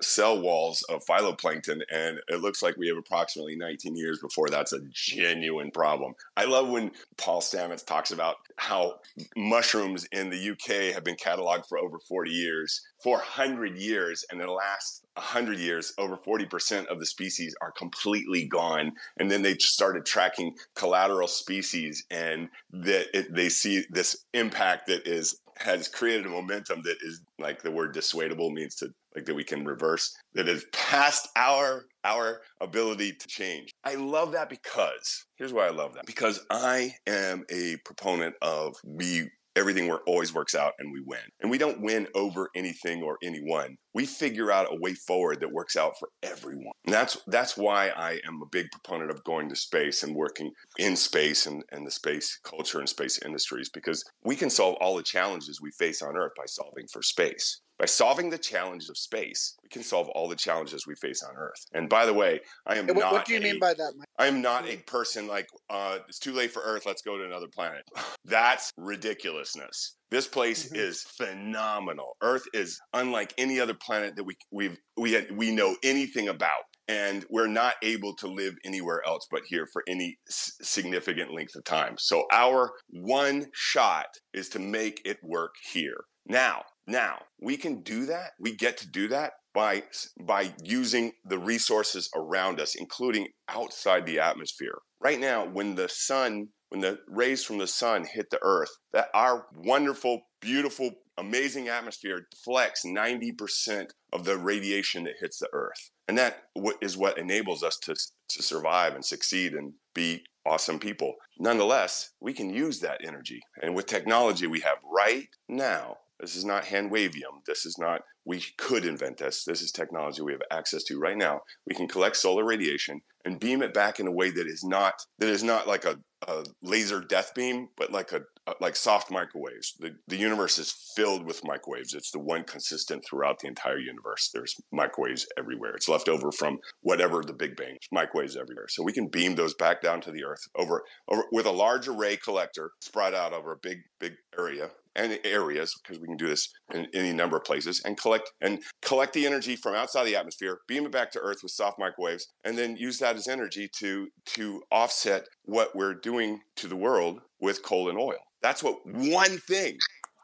cell 0.00 0.40
walls 0.40 0.82
of 0.88 1.04
phytoplankton, 1.04 1.80
and 1.92 2.20
it 2.28 2.40
looks 2.40 2.62
like 2.62 2.76
we 2.76 2.88
have 2.88 2.96
approximately 2.96 3.56
19 3.56 3.96
years 3.96 4.18
before 4.20 4.48
that's 4.48 4.72
a 4.72 4.80
genuine 4.92 5.70
problem. 5.70 6.14
I 6.36 6.44
love 6.44 6.68
when 6.68 6.92
Paul 7.16 7.40
Stamets 7.40 7.84
talks 7.84 8.10
about 8.10 8.36
how 8.56 9.00
mushrooms 9.36 10.06
in 10.12 10.30
the 10.30 10.50
UK 10.50 10.94
have 10.94 11.04
been 11.04 11.16
cataloged 11.16 11.66
for 11.68 11.78
over 11.78 11.98
40 11.98 12.30
years, 12.30 12.80
400 13.02 13.76
years, 13.76 14.24
and 14.30 14.40
the 14.40 14.50
last 14.50 15.05
100 15.16 15.58
years, 15.58 15.92
over 15.98 16.16
40% 16.16 16.86
of 16.86 16.98
the 16.98 17.06
species 17.06 17.54
are 17.60 17.72
completely 17.72 18.44
gone. 18.46 18.92
And 19.18 19.30
then 19.30 19.42
they 19.42 19.54
started 19.58 20.04
tracking 20.04 20.54
collateral 20.74 21.28
species, 21.28 22.04
and 22.10 22.48
that 22.70 23.06
it, 23.14 23.34
they 23.34 23.48
see 23.48 23.84
this 23.90 24.24
impact 24.34 24.86
that 24.88 25.06
is 25.06 25.40
has 25.58 25.88
created 25.88 26.26
a 26.26 26.28
momentum 26.28 26.82
that 26.82 26.96
is 27.00 27.22
like 27.38 27.62
the 27.62 27.70
word 27.70 27.94
dissuadable 27.94 28.52
means 28.52 28.74
to 28.74 28.92
like 29.14 29.24
that 29.24 29.34
we 29.34 29.44
can 29.44 29.64
reverse 29.64 30.14
that 30.34 30.48
is 30.48 30.66
past 30.72 31.28
our 31.36 31.86
our 32.04 32.42
ability 32.60 33.12
to 33.12 33.26
change. 33.26 33.70
I 33.82 33.94
love 33.94 34.32
that 34.32 34.50
because 34.50 35.24
here's 35.36 35.52
why 35.52 35.66
I 35.66 35.70
love 35.70 35.94
that 35.94 36.06
because 36.06 36.44
I 36.50 36.92
am 37.06 37.44
a 37.50 37.76
proponent 37.84 38.34
of 38.42 38.76
we 38.84 39.30
everything 39.56 39.88
work, 39.88 40.02
always 40.06 40.34
works 40.34 40.54
out 40.54 40.74
and 40.78 40.92
we 40.92 41.00
win. 41.04 41.18
And 41.40 41.50
we 41.50 41.58
don't 41.58 41.80
win 41.80 42.06
over 42.14 42.50
anything 42.54 43.02
or 43.02 43.18
anyone. 43.22 43.76
We 43.94 44.06
figure 44.06 44.52
out 44.52 44.72
a 44.72 44.78
way 44.78 44.94
forward 44.94 45.40
that 45.40 45.52
works 45.52 45.76
out 45.76 45.98
for 45.98 46.08
everyone. 46.22 46.72
And 46.84 46.94
that's 46.94 47.16
that's 47.26 47.56
why 47.56 47.88
I 47.88 48.20
am 48.26 48.42
a 48.42 48.48
big 48.50 48.66
proponent 48.70 49.10
of 49.10 49.24
going 49.24 49.48
to 49.48 49.56
space 49.56 50.02
and 50.02 50.14
working 50.14 50.52
in 50.78 50.96
space 50.96 51.46
and, 51.46 51.62
and 51.72 51.86
the 51.86 51.90
space 51.90 52.38
culture 52.44 52.78
and 52.78 52.88
space 52.88 53.18
industries 53.24 53.70
because 53.70 54.04
we 54.24 54.36
can 54.36 54.50
solve 54.50 54.76
all 54.80 54.96
the 54.96 55.02
challenges 55.02 55.60
we 55.60 55.70
face 55.72 56.02
on 56.02 56.16
Earth 56.16 56.32
by 56.36 56.46
solving 56.46 56.86
for 56.92 57.02
space. 57.02 57.60
By 57.78 57.84
solving 57.86 58.30
the 58.30 58.38
challenges 58.38 58.88
of 58.88 58.96
space, 58.96 59.54
we 59.62 59.68
can 59.68 59.82
solve 59.82 60.08
all 60.10 60.28
the 60.28 60.36
challenges 60.36 60.86
we 60.86 60.94
face 60.94 61.22
on 61.22 61.34
Earth. 61.36 61.62
And 61.74 61.88
by 61.90 62.06
the 62.06 62.14
way, 62.14 62.40
I 62.66 62.76
am 62.76 62.86
What, 62.86 62.96
not 62.96 63.12
what 63.12 63.24
do 63.26 63.34
you 63.34 63.38
a- 63.38 63.42
mean 63.42 63.58
by 63.58 63.74
that, 63.74 63.92
Mike? 63.96 64.06
I'm 64.18 64.40
not 64.40 64.66
a 64.66 64.78
person 64.78 65.26
like 65.26 65.46
uh, 65.68 65.98
it's 66.08 66.18
too 66.18 66.32
late 66.32 66.52
for 66.52 66.62
Earth. 66.62 66.84
Let's 66.86 67.02
go 67.02 67.18
to 67.18 67.24
another 67.24 67.48
planet. 67.54 67.82
That's 68.24 68.70
ridiculousness. 68.78 69.96
This 70.10 70.26
place 70.26 70.70
Mhm. 70.70 70.76
is 70.78 71.02
phenomenal. 71.02 72.16
Earth 72.22 72.44
is 72.54 72.78
unlike 72.92 73.34
any 73.38 73.60
other 73.60 73.74
planet 73.74 74.16
that 74.16 74.24
we 74.24 74.36
we've 74.52 74.78
we 74.96 75.26
we 75.32 75.50
know 75.50 75.76
anything 75.82 76.28
about, 76.28 76.62
and 76.88 77.26
we're 77.28 77.46
not 77.48 77.74
able 77.82 78.14
to 78.16 78.28
live 78.28 78.54
anywhere 78.64 79.02
else 79.06 79.26
but 79.30 79.42
here 79.46 79.66
for 79.72 79.82
any 79.88 80.16
s- 80.28 80.52
significant 80.62 81.34
length 81.34 81.54
of 81.56 81.64
time. 81.64 81.96
So 81.98 82.24
our 82.32 82.72
one 82.88 83.46
shot 83.52 84.06
is 84.32 84.48
to 84.50 84.58
make 84.58 85.02
it 85.04 85.18
work 85.22 85.54
here. 85.72 86.04
Now, 86.26 86.62
now 86.86 87.18
we 87.40 87.56
can 87.56 87.82
do 87.82 88.06
that. 88.06 88.32
We 88.40 88.54
get 88.54 88.76
to 88.78 88.88
do 88.88 89.08
that 89.08 89.32
by 89.54 89.82
by 90.20 90.52
using 90.62 91.12
the 91.24 91.38
resources 91.38 92.10
around 92.14 92.60
us, 92.60 92.74
including 92.74 93.28
outside 93.48 94.06
the 94.06 94.20
atmosphere. 94.20 94.78
Right 95.00 95.18
now, 95.18 95.46
when 95.46 95.74
the 95.74 95.88
sun, 95.88 96.48
when 96.68 96.80
the 96.80 97.00
rays 97.08 97.44
from 97.44 97.58
the 97.58 97.66
sun 97.66 98.04
hit 98.04 98.30
the 98.30 98.38
earth, 98.42 98.70
that 98.92 99.08
our 99.14 99.46
wonderful, 99.56 100.22
beautiful, 100.40 100.90
amazing 101.18 101.68
atmosphere 101.68 102.26
deflects 102.30 102.84
90% 102.84 103.86
of 104.12 104.24
the 104.24 104.36
radiation 104.36 105.04
that 105.04 105.14
hits 105.20 105.38
the 105.38 105.48
earth. 105.52 105.90
And 106.08 106.16
that 106.18 106.44
is 106.80 106.96
what 106.96 107.18
enables 107.18 107.62
us 107.62 107.78
to, 107.84 107.94
to 107.94 108.42
survive 108.42 108.94
and 108.94 109.04
succeed 109.04 109.54
and 109.54 109.72
be 109.94 110.24
awesome 110.46 110.78
people. 110.78 111.14
Nonetheless, 111.38 112.10
we 112.20 112.32
can 112.32 112.50
use 112.50 112.80
that 112.80 113.00
energy. 113.04 113.40
And 113.62 113.74
with 113.74 113.86
technology 113.86 114.46
we 114.46 114.60
have 114.60 114.78
right 114.84 115.28
now, 115.48 115.96
this 116.20 116.36
is 116.36 116.44
not 116.44 116.64
hand 116.66 116.90
wavium. 116.90 117.44
This 117.46 117.66
is 117.66 117.76
not, 117.78 118.02
we 118.24 118.42
could 118.56 118.84
invent 118.84 119.18
this. 119.18 119.44
This 119.44 119.62
is 119.62 119.70
technology 119.70 120.22
we 120.22 120.32
have 120.32 120.42
access 120.50 120.82
to 120.84 120.98
right 120.98 121.16
now. 121.16 121.40
We 121.66 121.76
can 121.76 121.88
collect 121.88 122.16
solar 122.16 122.44
radiation 122.44 123.00
and 123.24 123.40
beam 123.40 123.62
it 123.62 123.74
back 123.74 124.00
in 124.00 124.06
a 124.06 124.12
way 124.12 124.30
that 124.30 124.46
is 124.46 124.64
not, 124.64 124.94
that 125.18 125.28
is 125.28 125.42
not 125.42 125.68
like 125.68 125.84
a, 125.84 125.98
a 126.26 126.44
laser 126.62 127.00
death 127.00 127.32
beam, 127.34 127.68
but 127.76 127.92
like 127.92 128.12
a, 128.12 128.22
like 128.60 128.76
soft 128.76 129.10
microwaves. 129.10 129.74
The, 129.78 129.96
the 130.06 130.16
universe 130.16 130.58
is 130.58 130.74
filled 130.94 131.26
with 131.26 131.44
microwaves. 131.44 131.94
It's 131.94 132.10
the 132.10 132.20
one 132.20 132.44
consistent 132.44 133.04
throughout 133.04 133.40
the 133.40 133.48
entire 133.48 133.78
universe. 133.78 134.30
There's 134.32 134.54
microwaves 134.72 135.26
everywhere. 135.38 135.74
It's 135.74 135.88
left 135.88 136.08
over 136.08 136.30
from 136.32 136.58
whatever 136.80 137.22
the 137.22 137.32
Big 137.32 137.56
Bang. 137.56 137.76
microwaves 137.92 138.36
everywhere. 138.36 138.66
So 138.68 138.82
we 138.82 138.92
can 138.92 139.08
beam 139.08 139.34
those 139.34 139.54
back 139.54 139.82
down 139.82 140.00
to 140.02 140.12
the 140.12 140.24
Earth 140.24 140.42
over, 140.56 140.82
over 141.08 141.24
with 141.32 141.46
a 141.46 141.50
large 141.50 141.88
array 141.88 142.16
collector 142.16 142.70
spread 142.80 143.14
out 143.14 143.32
over 143.32 143.52
a 143.52 143.58
big 143.60 143.78
big 143.98 144.12
area 144.38 144.70
and 144.94 145.18
areas 145.24 145.74
because 145.82 146.00
we 146.00 146.06
can 146.06 146.16
do 146.16 146.28
this 146.28 146.48
in 146.72 146.86
any 146.94 147.12
number 147.12 147.36
of 147.36 147.44
places 147.44 147.82
and 147.84 147.98
collect 147.98 148.30
and 148.40 148.62
collect 148.82 149.12
the 149.12 149.26
energy 149.26 149.56
from 149.56 149.74
outside 149.74 150.04
the 150.04 150.16
atmosphere 150.16 150.58
beam 150.66 150.86
it 150.86 150.92
back 150.92 151.10
to 151.10 151.20
earth 151.20 151.38
with 151.42 151.52
soft 151.52 151.78
microwaves 151.78 152.26
and 152.44 152.56
then 152.56 152.76
use 152.76 152.98
that 152.98 153.16
as 153.16 153.28
energy 153.28 153.68
to 153.78 154.08
to 154.24 154.62
offset 154.70 155.24
what 155.46 155.74
we're 155.74 155.94
doing 155.94 156.40
to 156.56 156.68
the 156.68 156.76
world 156.76 157.20
with 157.40 157.62
coal 157.62 157.88
and 157.88 157.98
oil 157.98 158.18
that's 158.42 158.62
what 158.62 158.78
one 158.84 159.38
thing 159.38 159.78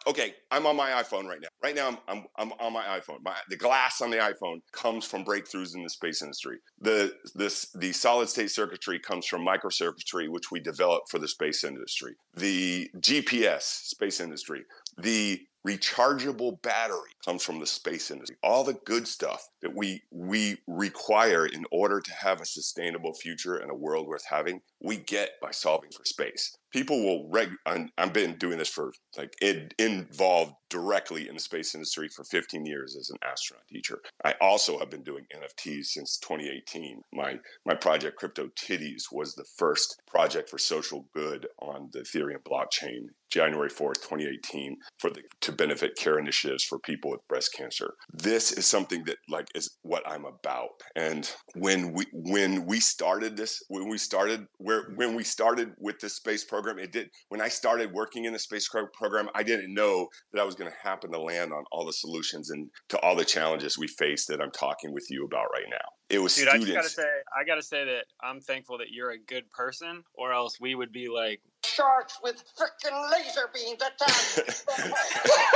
okay, 0.06 0.34
I'm 0.50 0.66
on 0.66 0.76
my 0.76 0.90
iPhone 0.90 1.24
right 1.24 1.40
now. 1.40 1.48
Right 1.62 1.74
now, 1.74 1.88
I'm, 1.88 1.98
I'm, 2.08 2.24
I'm 2.36 2.52
on 2.60 2.72
my 2.72 2.84
iPhone. 2.84 3.18
My, 3.24 3.34
the 3.48 3.56
glass 3.56 4.00
on 4.00 4.10
the 4.10 4.16
iPhone 4.18 4.60
comes 4.72 5.04
from 5.06 5.24
breakthroughs 5.24 5.74
in 5.74 5.82
the 5.82 5.90
space 5.90 6.22
industry. 6.22 6.58
The 6.80 7.14
this 7.34 7.70
the 7.74 7.92
solid 7.92 8.28
state 8.28 8.50
circuitry 8.50 8.98
comes 8.98 9.26
from 9.26 9.46
microcircuitry, 9.46 10.28
which 10.28 10.50
we 10.50 10.60
developed 10.60 11.10
for 11.10 11.18
the 11.18 11.28
space 11.28 11.64
industry. 11.64 12.14
The 12.34 12.90
GPS 12.98 13.62
space 13.62 14.20
industry. 14.20 14.64
The 14.98 15.40
rechargeable 15.66 16.60
battery 16.62 17.10
comes 17.24 17.42
from 17.42 17.60
the 17.60 17.66
space 17.66 18.10
industry. 18.10 18.36
All 18.42 18.64
the 18.64 18.78
good 18.84 19.06
stuff 19.06 19.48
that 19.60 19.74
we 19.74 20.02
we 20.12 20.58
require 20.66 21.46
in 21.46 21.64
order 21.70 22.00
to 22.00 22.12
have 22.12 22.40
a 22.40 22.46
sustainable 22.46 23.14
future 23.14 23.56
and 23.56 23.70
a 23.70 23.74
world 23.74 24.06
worth 24.06 24.24
having, 24.28 24.60
we 24.80 24.96
get 24.96 25.32
by 25.40 25.50
solving 25.50 25.90
for 25.90 26.04
space. 26.04 26.56
People 26.72 27.04
will 27.04 27.28
reg. 27.30 27.50
I've 27.66 28.12
been 28.12 28.36
doing 28.36 28.58
this 28.58 28.68
for 28.68 28.92
like 29.16 29.34
it 29.40 29.74
involved 29.78 30.54
directly 30.72 31.28
in 31.28 31.34
the 31.34 31.40
space 31.40 31.74
industry 31.74 32.08
for 32.08 32.24
15 32.24 32.64
years 32.64 32.96
as 32.98 33.10
an 33.10 33.18
astronaut 33.22 33.66
teacher. 33.68 34.00
I 34.24 34.34
also 34.40 34.78
have 34.78 34.88
been 34.88 35.02
doing 35.02 35.26
NFTs 35.36 35.86
since 35.86 36.16
2018. 36.18 37.02
My 37.12 37.38
my 37.66 37.74
project 37.74 38.16
Crypto 38.16 38.48
Titties 38.58 39.12
was 39.12 39.34
the 39.34 39.44
first 39.56 40.00
project 40.06 40.48
for 40.48 40.58
social 40.58 41.06
good 41.14 41.46
on 41.60 41.90
the 41.92 42.00
Ethereum 42.00 42.42
blockchain 42.42 43.08
January 43.30 43.70
4th, 43.70 44.02
2018 44.02 44.76
for 44.98 45.10
the 45.10 45.22
to 45.40 45.52
benefit 45.52 45.96
care 45.96 46.18
initiatives 46.18 46.64
for 46.64 46.78
people 46.78 47.10
with 47.10 47.26
breast 47.28 47.54
cancer. 47.54 47.94
This 48.12 48.52
is 48.52 48.66
something 48.66 49.04
that 49.04 49.16
like 49.28 49.48
is 49.54 49.76
what 49.82 50.06
I'm 50.06 50.24
about. 50.24 50.70
And 50.96 51.30
when 51.54 51.92
we 51.92 52.06
when 52.12 52.66
we 52.66 52.80
started 52.80 53.36
this 53.36 53.62
when 53.68 53.88
we 53.88 53.98
started 53.98 54.46
where 54.58 54.92
when 54.96 55.14
we 55.14 55.24
started 55.24 55.72
with 55.78 56.00
this 56.00 56.16
space 56.16 56.44
program 56.44 56.61
it 56.70 56.92
did 56.92 57.10
when 57.28 57.40
I 57.40 57.48
started 57.48 57.92
working 57.92 58.24
in 58.24 58.32
the 58.32 58.38
space 58.38 58.68
program 58.68 59.28
I 59.34 59.42
didn't 59.42 59.74
know 59.74 60.08
that 60.32 60.40
I 60.40 60.44
was 60.44 60.54
going 60.54 60.70
to 60.70 60.76
happen 60.88 61.12
to 61.12 61.20
land 61.20 61.52
on 61.52 61.64
all 61.72 61.84
the 61.84 61.92
solutions 61.92 62.50
and 62.50 62.70
to 62.90 62.98
all 63.00 63.14
the 63.16 63.24
challenges 63.24 63.78
we 63.78 63.88
face 63.88 64.26
that 64.26 64.40
I'm 64.40 64.50
talking 64.52 64.92
with 64.92 65.06
you 65.10 65.24
about 65.24 65.46
right 65.52 65.66
now. 65.70 65.76
It 66.08 66.18
was 66.20 66.34
Dude, 66.34 66.48
students. 66.48 66.70
I 66.70 66.74
gotta 66.74 66.88
say, 66.88 67.02
I 67.40 67.44
gotta 67.44 67.62
say 67.62 67.84
that 67.86 68.04
I'm 68.22 68.40
thankful 68.40 68.78
that 68.78 68.90
you're 68.90 69.12
a 69.12 69.18
good 69.18 69.50
person, 69.50 70.04
or 70.12 70.32
else 70.32 70.60
we 70.60 70.74
would 70.74 70.92
be 70.92 71.08
like 71.08 71.40
sharks 71.64 72.18
with 72.22 72.42
freaking 72.58 73.10
laser 73.10 73.48
beams 73.54 73.80
attached. 73.80 74.66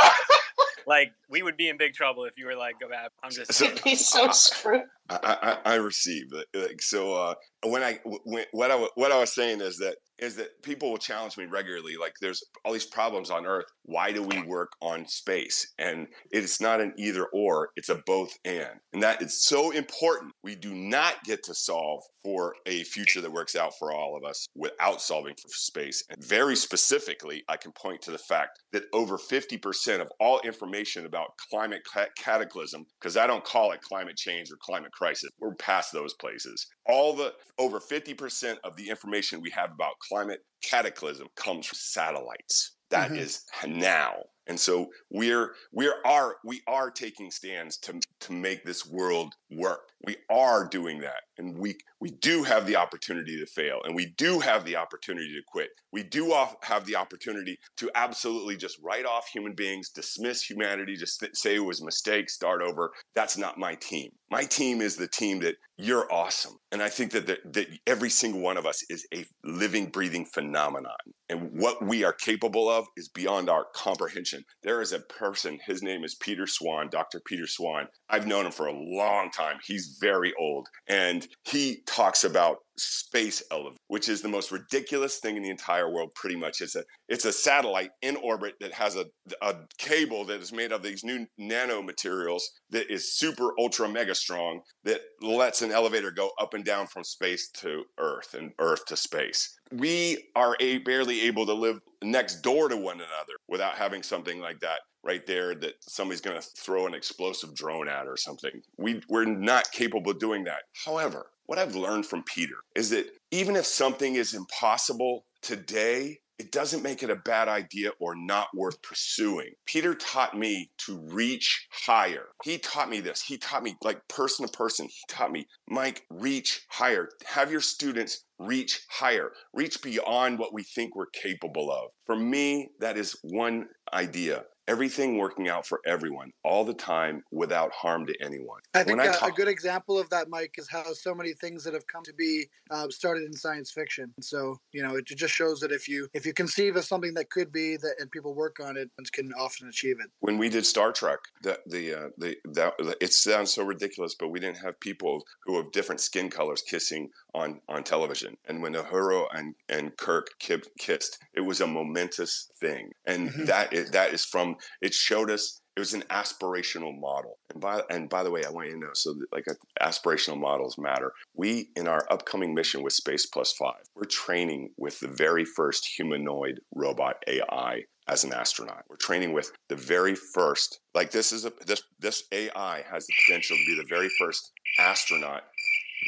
like 0.87 1.13
we 1.29 1.43
would 1.43 1.57
be 1.59 1.69
in 1.69 1.77
big 1.77 1.93
trouble 1.93 2.25
if 2.25 2.39
you 2.39 2.47
were 2.47 2.57
like, 2.57 2.81
"Go 2.81 2.89
back." 2.89 3.11
I'm 3.23 3.31
just. 3.31 3.53
So- 3.53 3.67
He's 3.85 4.09
so 4.09 4.31
screwed. 4.31 4.83
I, 5.11 5.59
I, 5.65 5.73
I 5.73 5.75
receive. 5.77 6.27
Like, 6.55 6.81
so 6.81 7.13
uh, 7.15 7.35
when 7.65 7.83
I 7.83 8.01
when, 8.05 8.45
what 8.53 8.71
I 8.71 8.89
what 8.95 9.13
I 9.13 9.19
was 9.19 9.35
saying 9.35 9.61
is 9.61 9.77
that 9.79 9.97
is 10.19 10.37
that 10.37 10.63
people 10.63 10.91
will 10.91 10.99
challenge 10.99 11.37
me 11.37 11.45
regularly. 11.45 11.97
Like 12.01 12.15
there's 12.21 12.43
all 12.65 12.73
these 12.73 12.87
problems 12.87 13.31
on 13.31 13.47
Earth. 13.47 13.67
Why 13.85 14.13
do 14.13 14.23
we 14.23 14.43
work 14.43 14.73
on 14.81 15.07
space? 15.07 15.73
And 15.79 16.09
it's 16.31 16.61
not 16.61 16.81
an 16.81 16.95
either 16.99 17.27
or. 17.33 17.71
It's 17.77 17.89
a 17.89 18.03
both 18.07 18.33
and. 18.45 18.81
And 18.93 19.03
that 19.03 19.23
is 19.23 19.45
so 19.45 19.71
important. 19.71 20.33
We 20.43 20.55
do 20.55 20.75
not 20.75 21.23
get 21.25 21.43
to 21.45 21.55
solve 21.55 22.03
for 22.27 22.57
a 22.67 22.83
future 22.83 23.21
that 23.21 23.33
works 23.33 23.55
out 23.55 23.73
for 23.79 23.93
all 23.93 24.17
of 24.17 24.29
us 24.29 24.49
without 24.57 25.01
solving 25.01 25.35
for 25.35 25.49
space. 25.49 26.03
And 26.11 26.25
very 26.25 26.57
specifically, 26.57 27.45
I 27.49 27.57
can 27.57 27.71
point 27.73 28.03
to 28.03 28.11
the 28.11 28.19
fact 28.19 28.59
that 28.73 28.83
over 28.93 29.17
50% 29.17 30.01
of 30.01 30.09
all 30.19 30.41
information 30.41 31.07
about 31.07 31.37
climate 31.51 31.83
cataclysm, 32.19 32.85
because 33.01 33.17
I 33.17 33.29
don't 33.29 33.45
call 33.45 33.71
it 33.71 33.81
climate 33.81 34.17
change 34.17 34.51
or 34.51 34.57
climate 34.61 34.91
crisis, 34.93 35.31
we're 35.39 35.55
past 35.55 35.93
those 35.93 36.15
places. 36.15 36.67
All 36.87 37.15
the 37.15 37.33
over 37.59 37.79
50% 37.79 38.57
of 38.65 38.77
the 38.77 38.89
information 38.89 39.41
we 39.41 39.51
have 39.51 39.71
about 39.71 39.93
climate 40.09 40.41
cataclysm 40.63 41.29
comes 41.37 41.67
from 41.67 41.77
satellites. 41.77 42.77
That 42.91 43.17
is 43.17 43.45
Mhm. 43.63 43.77
now. 43.77 44.25
And 44.47 44.59
so 44.61 44.93
we're 45.11 45.55
we 45.73 45.93
are 46.05 46.37
we 46.45 46.63
are 46.69 46.91
taking 46.91 47.31
stands 47.31 47.79
to 47.79 48.01
to 48.21 48.33
make 48.33 48.65
this 48.65 48.87
world 48.87 49.35
work. 49.51 49.91
We 50.05 50.17
are 50.31 50.69
doing 50.69 51.01
that. 51.01 51.23
And 51.39 51.57
we 51.59 51.77
we 52.01 52.11
do 52.11 52.43
have 52.45 52.67
the 52.67 52.77
opportunity 52.77 53.39
to 53.39 53.47
fail 53.47 53.81
and 53.85 53.95
we 53.95 54.15
do 54.17 54.41
have 54.41 54.65
the 54.65 54.77
opportunity 54.77 55.33
to 55.35 55.43
quit. 55.47 55.71
We 55.93 56.03
do 56.03 56.33
off, 56.33 56.57
have 56.63 56.85
the 56.85 56.97
opportunity 56.97 57.59
to 57.79 57.91
absolutely 57.95 58.57
just 58.57 58.79
write 58.83 59.07
off 59.07 59.29
human 59.29 59.55
beings, 59.55 59.89
dismiss 59.89 60.43
humanity, 60.43 60.95
just 60.97 61.21
th- 61.21 61.35
say 61.35 61.57
it 61.57 61.65
was 61.65 61.81
a 61.81 61.85
mistake, 61.85 62.29
start 62.29 62.61
over. 62.61 62.93
That's 63.15 63.39
not 63.39 63.59
my 63.59 63.77
team. 63.77 64.11
My 64.31 64.45
team 64.45 64.81
is 64.81 64.97
the 64.97 65.09
team 65.09 65.41
that 65.41 65.57
you're 65.79 66.13
awesome. 66.13 66.57
And 66.73 66.83
I 66.83 66.89
think 66.89 67.13
that, 67.13 67.27
that, 67.27 67.53
that 67.53 67.69
every 67.87 68.11
single 68.11 68.41
one 68.41 68.57
of 68.57 68.67
us 68.67 68.83
is 68.91 69.07
a 69.15 69.25
living, 69.45 69.87
breathing 69.87 70.25
phenomenon. 70.25 70.97
And 71.29 71.51
what 71.53 71.85
we 71.85 72.03
are 72.03 72.13
capable 72.13 72.69
of 72.69 72.87
is 72.97 73.09
beyond 73.09 73.51
our 73.51 73.67
comprehension. 73.75 74.45
There 74.63 74.81
is 74.81 74.93
a 74.93 75.01
person, 75.01 75.59
his 75.65 75.83
name 75.83 76.03
is 76.03 76.15
Peter 76.15 76.47
Swan, 76.47 76.89
Dr. 76.91 77.21
Peter 77.25 77.47
Swan. 77.47 77.89
I've 78.09 78.27
known 78.27 78.47
him 78.47 78.53
for 78.53 78.67
a 78.67 78.73
long 78.73 79.31
time. 79.31 79.59
He's 79.65 79.99
very 80.01 80.33
old. 80.39 80.69
And 80.89 81.26
he 81.45 81.83
talks 81.87 82.25
about 82.25 82.59
space 82.77 83.43
elevator, 83.51 83.77
which 83.89 84.09
is 84.09 84.21
the 84.21 84.29
most 84.29 84.53
ridiculous 84.53 85.19
thing 85.19 85.37
in 85.37 85.43
the 85.43 85.51
entire 85.51 85.91
world, 85.91 86.11
pretty 86.15 86.37
much. 86.37 86.61
It's 86.61 86.77
a 86.77 86.85
it's 87.09 87.25
a 87.25 87.33
satellite 87.33 87.91
in 88.03 88.17
orbit 88.17 88.55
that 88.61 88.73
has 88.73 88.97
a, 88.97 89.07
a 89.43 89.55
cable 89.79 90.25
that 90.27 90.41
is 90.41 90.53
made 90.53 90.73
of 90.73 90.83
these 90.83 91.05
new 91.05 91.27
nanomaterials 91.41 92.43
that 92.71 92.91
is 92.93 93.15
super 93.15 93.53
ultra 93.59 93.89
mega 93.89 94.15
strong 94.15 94.61
that 94.85 95.01
lets 95.23 95.63
an 95.63 95.73
elevator 95.73 96.11
go 96.11 96.31
up 96.41 96.55
and 96.55 96.65
down 96.65 96.87
from 96.87 97.05
space 97.05 97.51
to 97.51 97.85
earth 97.99 98.35
and 98.35 98.53
earth 98.59 98.85
to 98.87 98.97
space 98.97 99.57
we 99.73 100.29
are 100.35 100.57
a, 100.61 100.79
barely 100.79 101.23
able 101.23 101.47
to 101.47 101.55
live 101.55 101.81
next 102.03 102.43
door 102.43 102.69
to 102.69 102.77
one 102.77 102.97
another 102.97 103.35
without 103.49 103.77
having 103.77 104.03
something 104.03 104.41
like 104.41 104.61
that 104.61 104.81
right 105.07 105.27
there 105.27 105.55
that 105.55 105.75
somebody's 105.81 106.21
going 106.21 106.41
to 106.41 106.47
throw 106.57 106.87
an 106.87 106.95
explosive 106.95 107.55
drone 107.55 107.89
at 107.89 108.07
or 108.07 108.17
something 108.17 108.63
we, 108.79 109.01
we're 109.09 109.25
not 109.25 109.71
capable 109.73 110.11
of 110.11 110.19
doing 110.19 110.45
that 110.45 110.63
however 110.85 111.27
what 111.47 111.59
i've 111.59 111.77
learned 111.77 112.05
from 112.05 112.23
peter 112.25 112.57
is 112.75 112.91
that 112.91 113.07
even 113.31 113.57
if 113.57 113.67
something 113.67 114.15
is 114.15 114.35
impossible 114.35 115.25
today 115.43 116.19
it 116.39 116.53
doesn't 116.53 116.83
make 116.83 117.03
it 117.03 117.11
a 117.11 117.17
bad 117.17 117.49
idea 117.49 117.91
or 117.99 118.15
not 118.15 118.49
worth 118.55 118.83
pursuing. 118.83 119.53
Peter 119.65 119.95
taught 119.95 120.37
me 120.37 120.71
to 120.79 120.99
reach 121.11 121.67
higher. 121.71 122.27
He 122.45 122.59
taught 122.59 122.91
me 122.91 123.01
this. 123.01 123.23
He 123.23 123.39
taught 123.39 123.63
me, 123.63 123.77
like 123.83 124.07
person 124.09 124.47
to 124.47 124.53
person, 124.53 124.87
he 124.87 125.01
taught 125.09 125.33
me, 125.33 125.47
Mike, 125.69 126.05
reach 126.11 126.67
higher. 126.69 127.09
Have 127.25 127.51
your 127.51 127.61
students 127.61 128.25
reach 128.39 128.81
higher, 128.91 129.33
reach 129.55 129.81
beyond 129.83 130.39
what 130.39 130.53
we 130.53 130.63
think 130.63 130.95
we're 130.95 131.07
capable 131.07 131.71
of. 131.71 131.91
For 132.05 132.17
me, 132.17 132.69
that 132.81 132.99
is 132.99 133.17
one 133.23 133.69
idea. 133.93 134.45
Everything 134.69 135.19
working 135.19 135.49
out 135.49 135.67
for 135.67 135.81
everyone 135.87 136.33
all 136.45 136.65
the 136.65 136.75
time 136.75 137.23
without 137.31 137.73
harm 137.73 138.07
to 138.07 138.15
anyone. 138.21 138.61
I 138.75 138.83
think 138.83 139.01
I 139.01 139.09
uh, 139.09 139.29
a 139.29 139.31
good 139.31 139.49
example 139.49 139.99
of 139.99 140.09
that, 140.11 140.29
Mike, 140.29 140.55
is 140.59 140.69
how 140.69 140.93
so 140.93 141.15
many 141.15 141.33
things 141.33 141.65
that 141.65 141.75
have 141.75 141.87
come 141.87 142.03
to 142.05 142.13
be 142.13 142.47
uh, 142.71 142.89
started 142.91 143.25
in 143.25 143.33
science 143.33 143.71
fiction. 143.71 144.13
So 144.21 144.59
you 144.73 144.83
know, 144.83 144.97
it 144.97 145.07
just 145.07 145.35
shows 145.35 145.61
that 145.61 145.73
if 145.73 145.89
you 145.89 146.09
if 146.15 146.27
you 146.27 146.33
conceive 146.33 146.77
of 146.77 146.85
something 146.85 147.15
that 147.15 147.31
could 147.31 147.53
be 147.53 147.77
that 147.77 147.95
and 148.01 148.11
people 148.11 148.35
work 148.35 148.57
on 148.61 148.77
it, 148.77 148.91
ones 148.99 149.11
can 149.11 149.33
often 149.35 149.69
achieve 149.69 149.97
it. 150.01 150.11
when 150.21 150.39
we 150.39 150.49
did 150.49 150.67
Star 150.67 150.93
Trek, 150.93 151.21
the 151.43 151.59
the 151.67 151.95
uh, 151.95 152.09
the 152.19 152.37
that 152.55 152.75
it 153.01 153.13
sounds 153.13 153.53
so 153.53 153.65
ridiculous, 153.65 154.15
but 154.19 154.29
we 154.29 154.41
didn't 154.41 154.59
have 154.59 154.79
people 154.81 155.25
who 155.45 155.57
have 155.57 155.71
different 155.73 156.01
skin 156.01 156.31
colors 156.31 156.63
kissing 156.63 157.09
on 157.37 157.61
on 157.69 157.85
television. 157.85 158.37
And 158.49 158.63
when 158.63 158.75
Uhura 158.75 159.27
and 159.33 159.55
and 159.69 159.97
Kirk 159.97 160.29
ki- 160.41 160.63
kissed, 160.79 161.19
it 161.35 161.43
was 161.43 161.61
a 161.61 161.67
momentous 161.67 162.49
thing, 162.61 162.91
and 163.07 163.29
Mhm. 163.31 163.47
that 163.47 163.73
is, 163.73 163.91
that 163.91 164.13
is 164.15 164.25
from 164.25 164.57
it 164.81 164.95
showed 164.95 165.31
us 165.31 165.61
it 165.77 165.81
was 165.81 165.93
an 165.93 166.05
aspirational 166.09 166.99
model. 166.99 167.39
And 167.53 167.61
by 167.61 167.83
and 167.91 168.09
by 168.09 168.23
the 168.25 168.31
way, 168.31 168.45
I 168.45 168.51
want 168.51 168.69
you 168.69 168.75
to 168.75 168.81
know 168.81 168.95
so 168.95 169.13
that, 169.13 169.27
like 169.33 169.45
aspirational 169.81 170.39
models 170.41 170.79
matter. 170.79 171.13
We 171.35 171.71
in 171.77 171.87
our 171.87 172.07
upcoming 172.11 172.55
mission 172.55 172.83
with 172.83 172.95
Space 172.95 173.27
Plus 173.27 173.53
Five, 173.53 173.83
we're 173.95 174.05
training 174.05 174.71
with 174.79 174.99
the 175.01 175.09
very 175.09 175.45
first 175.45 175.87
humanoid 175.97 176.61
robot 176.75 177.17
AI 177.29 177.85
as 178.09 178.23
an 178.25 178.33
astronaut. 178.33 178.85
We're 178.89 178.97
training 178.97 179.33
with 179.33 179.51
the 179.69 179.75
very 179.77 180.15
first, 180.15 180.81
like 180.95 181.11
this 181.11 181.33
is 181.33 181.45
a 181.45 181.53
this 181.67 181.83
this 181.99 182.23
AI 182.33 182.83
has 182.91 183.07
the 183.07 183.15
potential 183.27 183.57
to 183.57 183.65
be 183.67 183.77
the 183.77 183.89
very 183.89 184.09
first 184.19 184.53
astronaut 184.79 185.43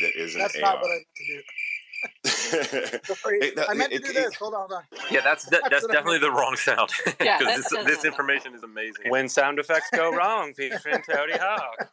that 0.00 0.12
is 0.16 0.34
an 0.34 0.40
That's 0.42 0.56
AI. 0.56 0.60
not 0.62 0.80
what 0.80 0.90
I 0.90 0.94
meant 0.94 1.06
to 1.16 1.24
do. 1.34 1.42
It- 3.40 3.56
that- 3.56 3.70
I 3.70 3.74
meant 3.74 3.90
to 3.90 3.96
it- 3.96 4.04
do 4.04 4.10
it- 4.10 4.14
this. 4.14 4.34
Hold 4.36 4.54
on, 4.54 4.60
hold 4.68 4.72
on. 4.72 4.82
Yeah, 5.10 5.20
that's 5.22 5.44
that, 5.46 5.62
That's 5.70 5.82
that's 5.82 5.86
definitely 5.92 6.18
the 6.20 6.30
wrong 6.30 6.54
sound. 6.56 6.90
Yeah, 7.20 7.38
because 7.38 7.64
that 7.64 7.84
this, 7.84 7.96
this 7.96 8.04
information 8.04 8.54
is 8.54 8.62
amazing. 8.62 9.08
When 9.10 9.28
sound 9.28 9.58
effects 9.58 9.88
go 9.94 10.10
wrong, 10.14 10.54
featuring 10.54 11.02
Tony 11.02 11.32
Hawk. 11.36 11.88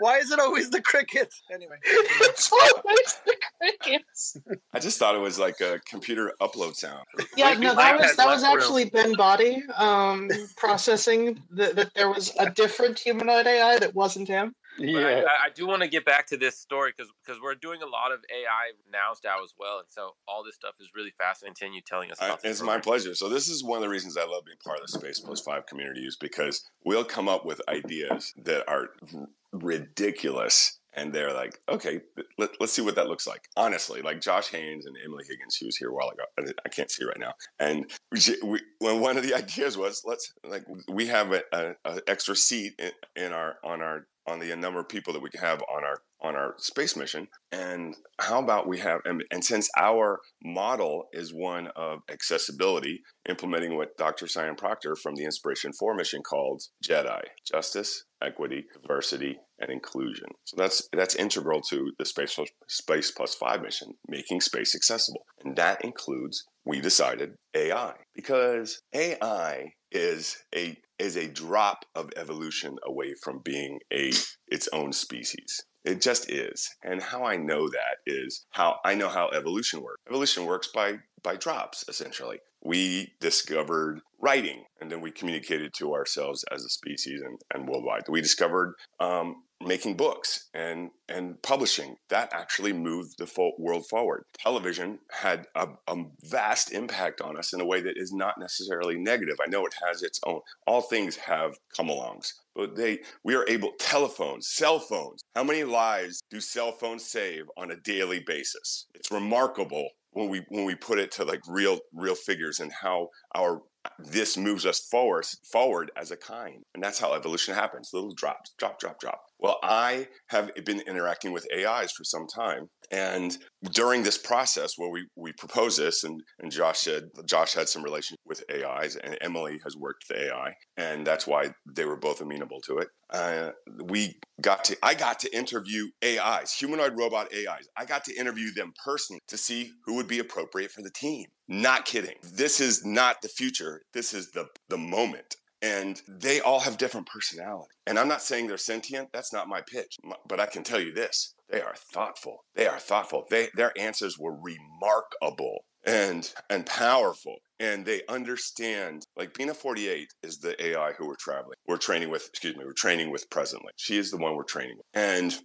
Why 0.00 0.18
is 0.18 0.30
it 0.30 0.38
always 0.38 0.70
the 0.70 0.80
crickets? 0.80 1.42
Anyway. 1.52 1.76
it's 1.84 2.52
always 2.52 3.20
the 3.26 3.34
crickets. 3.60 4.36
I 4.72 4.78
just 4.78 4.98
thought 4.98 5.14
it 5.16 5.20
was 5.20 5.38
like 5.38 5.60
a 5.60 5.80
computer 5.88 6.32
upload 6.40 6.76
sound. 6.76 7.04
Yeah, 7.36 7.50
Maybe 7.54 7.62
no, 7.66 7.74
that 7.74 7.98
was 7.98 8.16
that 8.16 8.26
was 8.26 8.42
less 8.42 8.50
room. 8.52 8.60
actually 8.60 8.84
Ben 8.90 9.14
Body 9.14 9.62
um, 9.76 10.30
processing 10.56 11.42
that, 11.50 11.74
that 11.76 11.94
there 11.94 12.08
was 12.10 12.32
a 12.38 12.50
different 12.50 12.98
humanoid 12.98 13.46
AI 13.46 13.78
that 13.78 13.94
wasn't 13.94 14.28
him. 14.28 14.54
But 14.78 15.04
I, 15.04 15.20
I- 15.46 15.50
do 15.54 15.66
want 15.66 15.82
to 15.82 15.88
get 15.88 16.04
back 16.04 16.26
to 16.28 16.36
this 16.36 16.58
story 16.58 16.92
because 16.96 17.10
because 17.24 17.40
we're 17.42 17.54
doing 17.56 17.82
a 17.82 17.86
lot 17.86 18.12
of 18.12 18.20
AI 18.30 18.72
now 18.92 19.14
style 19.14 19.40
as 19.42 19.52
well, 19.58 19.78
and 19.78 19.88
so 19.88 20.14
all 20.28 20.44
this 20.44 20.54
stuff 20.54 20.74
is 20.80 20.88
really 20.94 21.12
fascinating. 21.18 21.54
Continue 21.54 21.80
telling 21.80 22.10
us 22.12 22.18
I, 22.20 22.36
it's 22.44 22.62
my 22.62 22.78
pleasure. 22.78 23.14
So 23.14 23.28
this 23.28 23.48
is 23.48 23.64
one 23.64 23.78
of 23.78 23.82
the 23.82 23.88
reasons 23.88 24.16
I 24.16 24.24
love 24.24 24.44
being 24.44 24.58
part 24.64 24.78
of 24.78 24.86
the 24.86 24.98
Space 24.98 25.18
Plus 25.20 25.40
Five 25.40 25.66
community 25.66 26.02
is 26.06 26.16
because 26.16 26.62
we'll 26.84 27.04
come 27.04 27.28
up 27.28 27.44
with 27.44 27.60
ideas 27.68 28.32
that 28.44 28.68
are 28.68 28.90
r- 29.14 29.28
ridiculous, 29.52 30.78
and 30.94 31.12
they're 31.12 31.32
like, 31.32 31.58
okay, 31.68 32.00
let, 32.38 32.50
let's 32.60 32.72
see 32.72 32.82
what 32.82 32.94
that 32.96 33.08
looks 33.08 33.26
like. 33.26 33.48
Honestly, 33.56 34.02
like 34.02 34.20
Josh 34.20 34.48
Haynes 34.50 34.86
and 34.86 34.96
Emily 35.04 35.24
Higgins, 35.28 35.56
who 35.56 35.66
was 35.66 35.76
here 35.76 35.88
a 35.90 35.94
while 35.94 36.10
ago. 36.10 36.24
I, 36.64 36.68
can't 36.68 36.90
see 36.90 37.04
right 37.04 37.18
now. 37.18 37.32
And 37.58 37.90
we, 38.12 38.20
we, 38.44 38.60
when 38.78 39.00
one 39.00 39.16
of 39.16 39.22
the 39.22 39.34
ideas 39.42 39.76
was, 39.76 40.02
let's 40.04 40.32
like 40.44 40.64
we 40.88 41.06
have 41.06 41.32
a, 41.32 41.42
a, 41.52 41.74
a 41.84 42.00
extra 42.06 42.36
seat 42.36 42.74
in, 42.78 43.24
in 43.24 43.32
our 43.32 43.56
on 43.64 43.80
our 43.82 44.06
on 44.28 44.38
the 44.38 44.54
number 44.56 44.80
of 44.80 44.88
people 44.88 45.12
that 45.12 45.22
we 45.22 45.30
can 45.30 45.40
have 45.40 45.62
on 45.62 45.84
our 45.84 46.02
on 46.20 46.34
our 46.34 46.54
space 46.58 46.96
mission. 46.96 47.28
And 47.52 47.94
how 48.20 48.42
about 48.42 48.66
we 48.66 48.78
have 48.78 49.00
and, 49.04 49.24
and 49.30 49.44
since 49.44 49.68
our 49.78 50.20
model 50.44 51.04
is 51.12 51.32
one 51.32 51.68
of 51.76 52.00
accessibility 52.10 53.00
implementing 53.28 53.76
what 53.76 53.96
dr 53.96 54.26
sian 54.26 54.56
proctor 54.56 54.96
from 54.96 55.14
the 55.14 55.24
inspiration 55.24 55.72
4 55.78 55.94
mission 55.94 56.22
called 56.22 56.62
jedi 56.84 57.20
justice 57.50 58.04
equity 58.22 58.64
diversity 58.82 59.38
and 59.60 59.70
inclusion. 59.70 60.28
So 60.44 60.56
that's 60.56 60.88
that's 60.92 61.14
integral 61.14 61.60
to 61.62 61.92
the 61.98 62.04
space 62.04 62.38
space 62.68 63.10
plus 63.10 63.34
5 63.34 63.62
mission 63.62 63.94
making 64.06 64.40
space 64.40 64.74
accessible. 64.74 65.22
And 65.44 65.56
that 65.56 65.84
includes 65.84 66.44
we 66.64 66.80
decided 66.80 67.34
ai 67.54 67.94
because 68.14 68.80
ai 68.94 69.72
is 69.92 70.36
a 70.54 70.76
is 70.98 71.16
a 71.16 71.28
drop 71.28 71.84
of 71.94 72.10
evolution 72.16 72.76
away 72.84 73.14
from 73.22 73.40
being 73.44 73.78
a 73.92 74.12
its 74.48 74.68
own 74.72 74.92
species. 74.92 75.62
It 75.84 76.02
just 76.02 76.30
is. 76.30 76.68
And 76.82 77.00
how 77.00 77.24
I 77.24 77.36
know 77.36 77.68
that 77.68 77.98
is 78.06 78.44
how 78.50 78.76
I 78.84 78.94
know 78.94 79.08
how 79.08 79.28
evolution 79.28 79.80
works. 79.80 80.02
Evolution 80.08 80.44
works 80.44 80.68
by 80.74 80.94
by 81.22 81.36
drops 81.36 81.84
essentially. 81.88 82.38
We 82.62 83.12
discovered 83.20 84.00
writing 84.20 84.64
and 84.80 84.90
then 84.90 85.00
we 85.00 85.12
communicated 85.12 85.72
to 85.78 85.94
ourselves 85.94 86.44
as 86.52 86.64
a 86.64 86.68
species 86.68 87.20
and, 87.24 87.38
and 87.54 87.68
worldwide. 87.68 88.02
We 88.08 88.20
discovered 88.20 88.74
um, 88.98 89.36
making 89.64 89.96
books 89.96 90.48
and 90.54 90.90
and 91.08 91.40
publishing. 91.42 91.96
That 92.10 92.32
actually 92.32 92.72
moved 92.72 93.18
the 93.18 93.52
world 93.58 93.86
forward. 93.88 94.24
Television 94.38 94.98
had 95.10 95.46
a, 95.54 95.68
a 95.86 95.96
vast 96.24 96.72
impact 96.72 97.20
on 97.20 97.36
us 97.36 97.52
in 97.52 97.60
a 97.60 97.66
way 97.66 97.80
that 97.80 97.96
is 97.96 98.12
not 98.12 98.38
necessarily 98.38 98.96
negative. 98.96 99.36
I 99.44 99.48
know 99.48 99.66
it 99.66 99.74
has 99.86 100.02
its 100.02 100.20
own 100.24 100.40
all 100.66 100.82
things 100.82 101.16
have 101.16 101.56
come 101.76 101.88
alongs 101.88 102.32
but 102.54 102.76
they 102.76 102.98
we 103.24 103.34
are 103.34 103.48
able 103.48 103.72
telephones 103.78 104.48
cell 104.48 104.78
phones 104.78 105.22
how 105.34 105.44
many 105.44 105.62
lives 105.62 106.20
do 106.30 106.40
cell 106.40 106.72
phones 106.72 107.04
save 107.04 107.44
on 107.56 107.70
a 107.70 107.76
daily 107.76 108.20
basis? 108.26 108.86
It's 108.94 109.10
remarkable 109.10 109.88
when 110.10 110.28
we 110.28 110.44
when 110.48 110.64
we 110.64 110.74
put 110.74 110.98
it 110.98 111.12
to 111.12 111.24
like 111.24 111.40
real 111.46 111.78
real 111.94 112.14
figures 112.14 112.60
and 112.60 112.72
how 112.72 113.08
our 113.36 113.62
this 113.98 114.36
moves 114.36 114.64
us 114.64 114.80
forward 114.90 115.26
forward 115.50 115.90
as 115.96 116.10
a 116.10 116.16
kind 116.16 116.62
and 116.74 116.82
that's 116.82 116.98
how 116.98 117.14
evolution 117.14 117.54
happens 117.54 117.90
little 117.92 118.14
drops 118.14 118.54
drop 118.58 118.78
drop 118.78 118.98
drop. 119.00 119.20
Well 119.38 119.58
i 119.62 120.08
have 120.28 120.50
been 120.64 120.80
interacting 120.80 121.32
with 121.32 121.46
ais 121.52 121.92
for 121.92 122.04
some 122.04 122.26
time 122.26 122.68
and 122.90 123.36
during 123.72 124.02
this 124.02 124.18
process 124.18 124.72
where 124.76 124.90
we 124.90 125.06
we 125.16 125.32
proposed 125.32 125.78
this 125.78 126.04
and 126.04 126.20
and 126.38 126.50
josh 126.50 126.78
said 126.78 127.04
josh 127.26 127.54
had 127.54 127.68
some 127.68 127.82
relationship 127.82 128.20
with 128.26 128.42
ais 128.50 128.96
and 128.96 129.16
emily 129.20 129.58
has 129.64 129.76
worked 129.76 130.04
with 130.08 130.18
ai 130.18 130.54
and 130.76 131.06
that's 131.06 131.26
why 131.26 131.50
they 131.66 131.84
were 131.84 131.98
both 131.98 132.20
amenable 132.20 132.60
to 132.60 132.78
it. 132.78 132.88
Uh, 133.10 133.50
we 133.84 134.18
got 134.42 134.64
to 134.64 134.76
i 134.82 134.94
got 134.94 135.18
to 135.18 135.36
interview 135.36 135.86
ais 136.02 136.52
humanoid 136.52 136.96
robot 136.96 137.28
ais 137.32 137.68
i 137.76 137.84
got 137.84 138.04
to 138.04 138.14
interview 138.14 138.52
them 138.54 138.72
personally 138.84 139.20
to 139.28 139.36
see 139.36 139.72
who 139.84 139.94
would 139.94 140.08
be 140.08 140.18
appropriate 140.18 140.70
for 140.70 140.82
the 140.82 140.90
team 140.90 141.26
not 141.48 141.86
kidding. 141.86 142.14
This 142.22 142.60
is 142.60 142.84
not 142.84 143.22
the 143.22 143.28
future. 143.28 143.82
This 143.92 144.12
is 144.12 144.30
the 144.30 144.48
the 144.68 144.78
moment. 144.78 145.36
And 145.60 146.00
they 146.06 146.40
all 146.40 146.60
have 146.60 146.78
different 146.78 147.08
personality. 147.08 147.74
And 147.86 147.98
i'm 147.98 148.06
not 148.06 148.22
saying 148.22 148.46
they're 148.46 148.58
sentient. 148.58 149.08
That's 149.12 149.32
not 149.32 149.48
my 149.48 149.62
pitch. 149.62 149.96
But 150.28 150.40
i 150.40 150.46
can 150.46 150.62
tell 150.62 150.80
you 150.80 150.92
this. 150.92 151.34
They 151.50 151.62
are 151.62 151.74
thoughtful. 151.92 152.44
They 152.54 152.66
are 152.66 152.78
thoughtful. 152.78 153.24
They 153.30 153.48
their 153.54 153.72
answers 153.78 154.18
were 154.18 154.36
remarkable 154.36 155.64
and 155.84 156.32
and 156.50 156.66
powerful. 156.66 157.36
And 157.58 157.84
they 157.84 158.02
understand 158.08 159.06
like 159.16 159.34
bina 159.34 159.54
48 159.54 160.12
is 160.22 160.38
the 160.38 160.62
ai 160.64 160.92
who 160.92 161.08
we're 161.08 161.16
traveling 161.16 161.56
we're 161.66 161.76
training 161.76 162.10
with 162.10 162.28
excuse 162.28 162.56
me 162.56 162.64
we're 162.64 162.72
training 162.72 163.10
with 163.10 163.28
presently. 163.30 163.72
She 163.76 163.96
is 163.96 164.10
the 164.10 164.18
one 164.18 164.36
we're 164.36 164.44
training 164.44 164.76
with. 164.76 164.86
And 164.94 165.36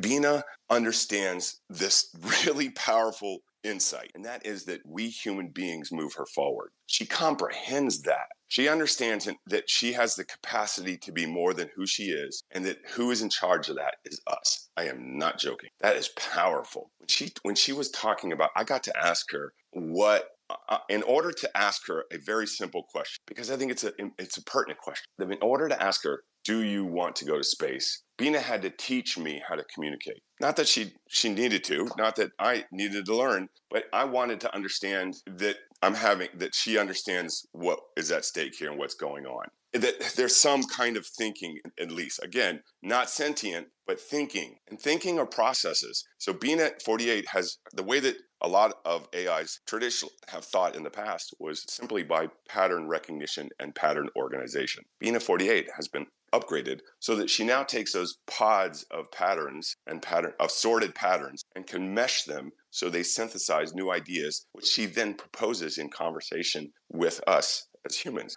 bina 0.00 0.44
understands 0.70 1.60
this 1.68 2.14
really 2.46 2.70
powerful 2.70 3.40
insight 3.62 4.10
and 4.14 4.24
that 4.24 4.44
is 4.46 4.64
that 4.64 4.80
we 4.86 5.08
human 5.08 5.48
beings 5.48 5.92
move 5.92 6.14
her 6.14 6.26
forward. 6.26 6.70
She 6.86 7.06
comprehends 7.06 8.02
that. 8.02 8.28
She 8.48 8.68
understands 8.68 9.28
that 9.46 9.70
she 9.70 9.92
has 9.92 10.16
the 10.16 10.24
capacity 10.24 10.96
to 10.98 11.12
be 11.12 11.24
more 11.24 11.54
than 11.54 11.70
who 11.76 11.86
she 11.86 12.04
is 12.04 12.42
and 12.50 12.64
that 12.66 12.78
who 12.94 13.10
is 13.10 13.22
in 13.22 13.30
charge 13.30 13.68
of 13.68 13.76
that 13.76 13.96
is 14.04 14.20
us. 14.26 14.68
I 14.76 14.84
am 14.84 15.16
not 15.18 15.38
joking. 15.38 15.70
That 15.80 15.96
is 15.96 16.08
powerful. 16.16 16.90
When 16.98 17.08
she 17.08 17.32
when 17.42 17.54
she 17.54 17.72
was 17.72 17.90
talking 17.90 18.32
about 18.32 18.50
i 18.56 18.64
got 18.64 18.82
to 18.84 18.96
ask 18.96 19.30
her 19.32 19.52
what 19.72 20.30
uh, 20.68 20.78
in 20.88 21.02
order 21.04 21.32
to 21.32 21.56
ask 21.56 21.86
her 21.86 22.04
a 22.12 22.18
very 22.18 22.46
simple 22.46 22.84
question 22.90 23.18
because 23.26 23.50
i 23.50 23.56
think 23.56 23.70
it's 23.70 23.84
a 23.84 23.92
it's 24.18 24.36
a 24.36 24.44
pertinent 24.44 24.78
question 24.78 25.04
in 25.20 25.38
order 25.42 25.68
to 25.68 25.82
ask 25.82 26.04
her 26.04 26.22
do 26.44 26.62
you 26.62 26.84
want 26.84 27.16
to 27.16 27.24
go 27.24 27.36
to 27.36 27.44
space? 27.44 28.02
Bina 28.16 28.40
had 28.40 28.62
to 28.62 28.70
teach 28.70 29.18
me 29.18 29.42
how 29.46 29.56
to 29.56 29.64
communicate. 29.74 30.22
Not 30.40 30.56
that 30.56 30.68
she 30.68 30.92
she 31.08 31.28
needed 31.28 31.64
to 31.64 31.88
not 31.98 32.16
that 32.16 32.30
i 32.38 32.64
needed 32.72 33.04
to 33.04 33.14
learn 33.14 33.48
but 33.70 33.84
i 33.92 34.04
wanted 34.04 34.40
to 34.40 34.54
understand 34.54 35.16
that 35.26 35.56
i'm 35.82 35.94
having 35.94 36.28
that 36.36 36.54
she 36.54 36.78
understands 36.78 37.46
what 37.52 37.78
is 37.96 38.10
at 38.10 38.24
stake 38.24 38.54
here 38.54 38.70
and 38.70 38.78
what's 38.78 38.94
going 38.94 39.26
on. 39.26 39.46
That 39.72 40.14
there's 40.16 40.34
some 40.34 40.64
kind 40.64 40.96
of 40.96 41.06
thinking 41.06 41.58
at 41.78 41.90
least. 41.90 42.20
Again 42.22 42.60
not 42.82 43.10
sentient 43.10 43.68
but 43.86 44.00
thinking 44.00 44.56
and 44.68 44.80
thinking 44.80 45.18
are 45.18 45.26
processes. 45.26 46.04
So 46.18 46.32
Bina 46.32 46.70
48 46.84 47.28
has 47.28 47.58
the 47.72 47.82
way 47.82 48.00
that 48.00 48.16
a 48.42 48.48
lot 48.48 48.74
of 48.84 49.06
ais 49.14 49.60
traditionally 49.66 50.14
have 50.28 50.44
thought 50.44 50.74
in 50.74 50.82
the 50.82 50.90
past 50.90 51.34
was 51.38 51.64
simply 51.68 52.02
by 52.02 52.28
pattern 52.48 52.88
recognition 52.88 53.50
and 53.58 53.74
pattern 53.74 54.08
organization. 54.16 54.84
Being 54.98 55.14
at 55.14 55.22
48 55.22 55.68
has 55.76 55.88
been 55.88 56.06
upgraded 56.32 56.80
so 57.00 57.16
that 57.16 57.30
she 57.30 57.44
now 57.44 57.62
takes 57.62 57.92
those 57.92 58.18
pods 58.26 58.84
of 58.90 59.10
patterns 59.10 59.76
and 59.86 60.00
pattern 60.00 60.32
of 60.38 60.50
sorted 60.50 60.94
patterns 60.94 61.42
and 61.54 61.66
can 61.66 61.92
mesh 61.92 62.24
them 62.24 62.52
so 62.70 62.88
they 62.88 63.02
synthesize 63.02 63.74
new 63.74 63.90
ideas 63.90 64.46
which 64.52 64.66
she 64.66 64.86
then 64.86 65.14
proposes 65.14 65.78
in 65.78 65.88
conversation 65.88 66.72
with 66.88 67.20
us 67.26 67.66
as 67.86 67.96
humans. 67.96 68.36